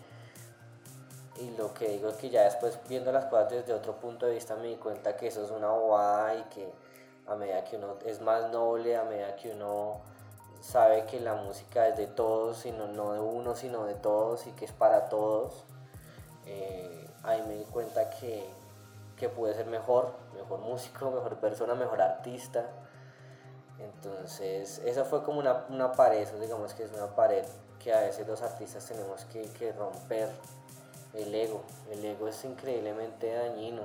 [1.35, 4.35] y lo que digo es que ya después viendo las cosas desde otro punto de
[4.35, 6.71] vista me di cuenta que eso es una bobada y que
[7.27, 9.99] a medida que uno es más noble, a medida que uno
[10.61, 14.51] sabe que la música es de todos, sino no de uno, sino de todos y
[14.51, 15.65] que es para todos,
[16.45, 18.49] eh, ahí me di cuenta que,
[19.15, 22.65] que pude ser mejor, mejor músico, mejor persona, mejor artista.
[23.79, 27.45] Entonces, esa fue como una, una pared, eso digamos que es una pared
[27.81, 30.29] que a veces los artistas tenemos que, que romper
[31.13, 31.63] el ego.
[31.89, 33.83] El ego es increíblemente dañino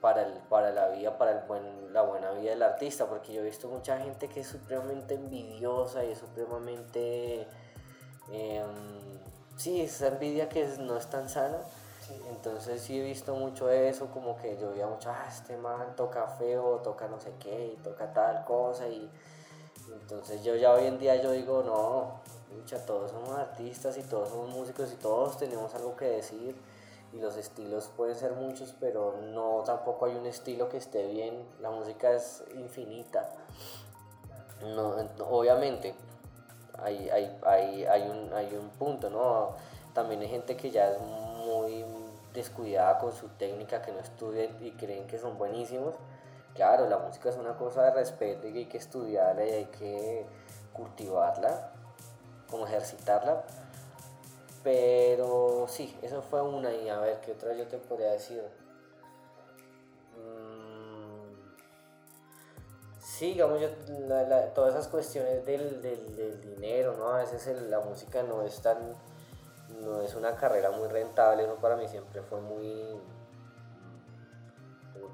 [0.00, 3.40] para, el, para la vida, para el buen, la buena vida del artista, porque yo
[3.40, 7.46] he visto mucha gente que es supremamente envidiosa y es supremamente...
[8.30, 8.62] Eh,
[9.58, 11.58] sí, esa envidia que no es tan sana.
[12.30, 16.26] Entonces sí he visto mucho eso, como que yo veía mucho, ah, este man toca
[16.26, 19.10] feo, toca no sé qué, y toca tal cosa, y
[19.92, 22.22] entonces yo ya hoy en día yo digo, no,
[22.86, 26.56] todos somos artistas y todos somos músicos y todos tenemos algo que decir
[27.12, 31.46] y los estilos pueden ser muchos, pero no tampoco hay un estilo que esté bien,
[31.60, 33.30] la música es infinita.
[34.60, 34.94] No,
[35.30, 35.94] obviamente
[36.82, 39.56] hay, hay, hay, hay, un, hay un punto, ¿no?
[39.94, 41.84] También hay gente que ya es muy
[42.32, 45.94] descuidada con su técnica, que no estudian y creen que son buenísimos.
[46.54, 50.26] Claro, la música es una cosa de respeto y hay que estudiarla y hay que
[50.72, 51.72] cultivarla,
[52.50, 53.44] como ejercitarla.
[54.64, 58.42] Pero sí, eso fue una y a ver qué otra yo te podría decir.
[60.16, 60.47] Mm,
[63.18, 63.68] sí, digamos, yo,
[64.54, 67.08] todas esas cuestiones del, dinero, ¿no?
[67.08, 68.78] A veces la música no es tan,
[69.80, 73.00] no es una carrera muy rentable, eso para mí siempre fue muy,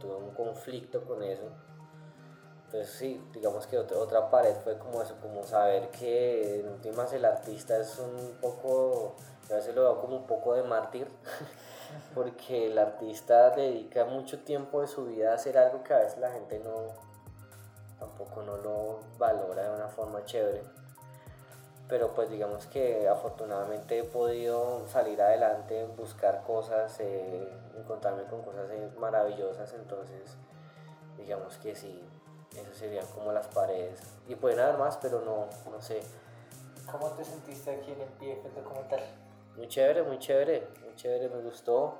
[0.00, 1.50] tuve un conflicto con eso
[2.74, 7.12] entonces sí, digamos que otra, otra pared fue como eso, como saber que en últimas
[7.12, 9.14] el artista es un poco,
[9.48, 11.06] a veces lo veo como un poco de mártir,
[12.16, 16.18] porque el artista dedica mucho tiempo de su vida a hacer algo que a veces
[16.18, 16.94] la gente no,
[18.04, 20.62] tampoco no lo valora de una forma chévere.
[21.88, 28.70] Pero pues digamos que afortunadamente he podido salir adelante, buscar cosas, eh, encontrarme con cosas
[28.70, 30.36] eh, maravillosas, entonces
[31.18, 32.02] digamos que sí,
[32.56, 34.00] esas serían como las paredes.
[34.28, 36.00] Y pueden haber más, pero no, no sé.
[36.90, 39.00] ¿Cómo te sentiste aquí en el pie del documental?
[39.56, 41.98] Muy chévere, muy chévere, muy chévere, me gustó.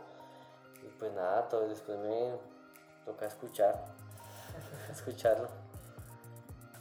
[0.82, 2.32] Y pues nada, todo después me
[3.04, 3.84] toca escuchar,
[4.90, 5.63] escucharlo.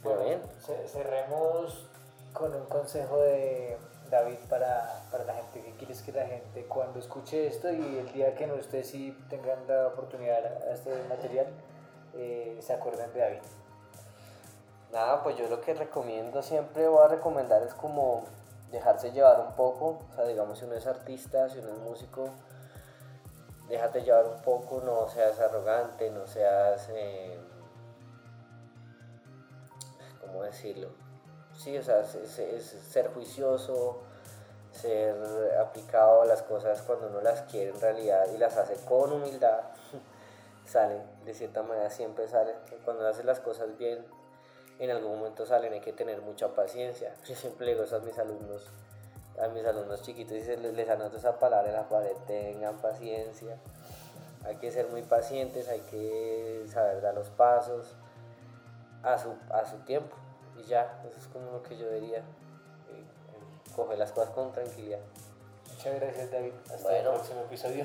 [0.04, 0.42] Bueno, bien.
[0.86, 1.86] cerremos
[2.34, 3.78] con un consejo de
[4.10, 5.62] David para, para, la gente.
[5.62, 9.16] ¿Qué quieres que la gente cuando escuche esto y el día que no ustedes sí
[9.30, 11.46] tengan la oportunidad a este material,
[12.14, 13.38] eh, se acuerden de David?
[14.92, 18.24] Nada, pues yo lo que recomiendo siempre voy a recomendar es como
[18.70, 22.28] dejarse llevar un poco, o sea, digamos si uno es artista, si uno es músico,
[23.68, 27.38] déjate llevar un poco, no seas arrogante, no seas, eh,
[30.34, 30.88] ¿cómo decirlo?
[31.56, 34.00] Sí, o sea, es, ser juicioso,
[34.72, 35.14] ser
[35.60, 39.60] aplicado a las cosas cuando uno las quiere en realidad y las hace con humildad,
[40.66, 44.04] salen, de cierta manera siempre salen, cuando haces las cosas bien
[44.80, 47.14] en algún momento salen, hay que tener mucha paciencia.
[47.28, 48.72] Yo siempre digo eso a mis alumnos,
[49.40, 53.56] a mis alumnos chiquitos, y les, les anoto esa palabra en la pared, tengan paciencia.
[54.44, 57.94] Hay que ser muy pacientes, hay que saber dar los pasos
[59.04, 60.16] a su, a su tiempo.
[60.64, 62.18] Y ya, eso es como lo que yo diría.
[62.18, 63.04] Eh,
[63.74, 65.00] coge las cosas con tranquilidad.
[65.70, 66.52] Muchas gracias David.
[66.72, 67.84] Hasta el próximo episodio.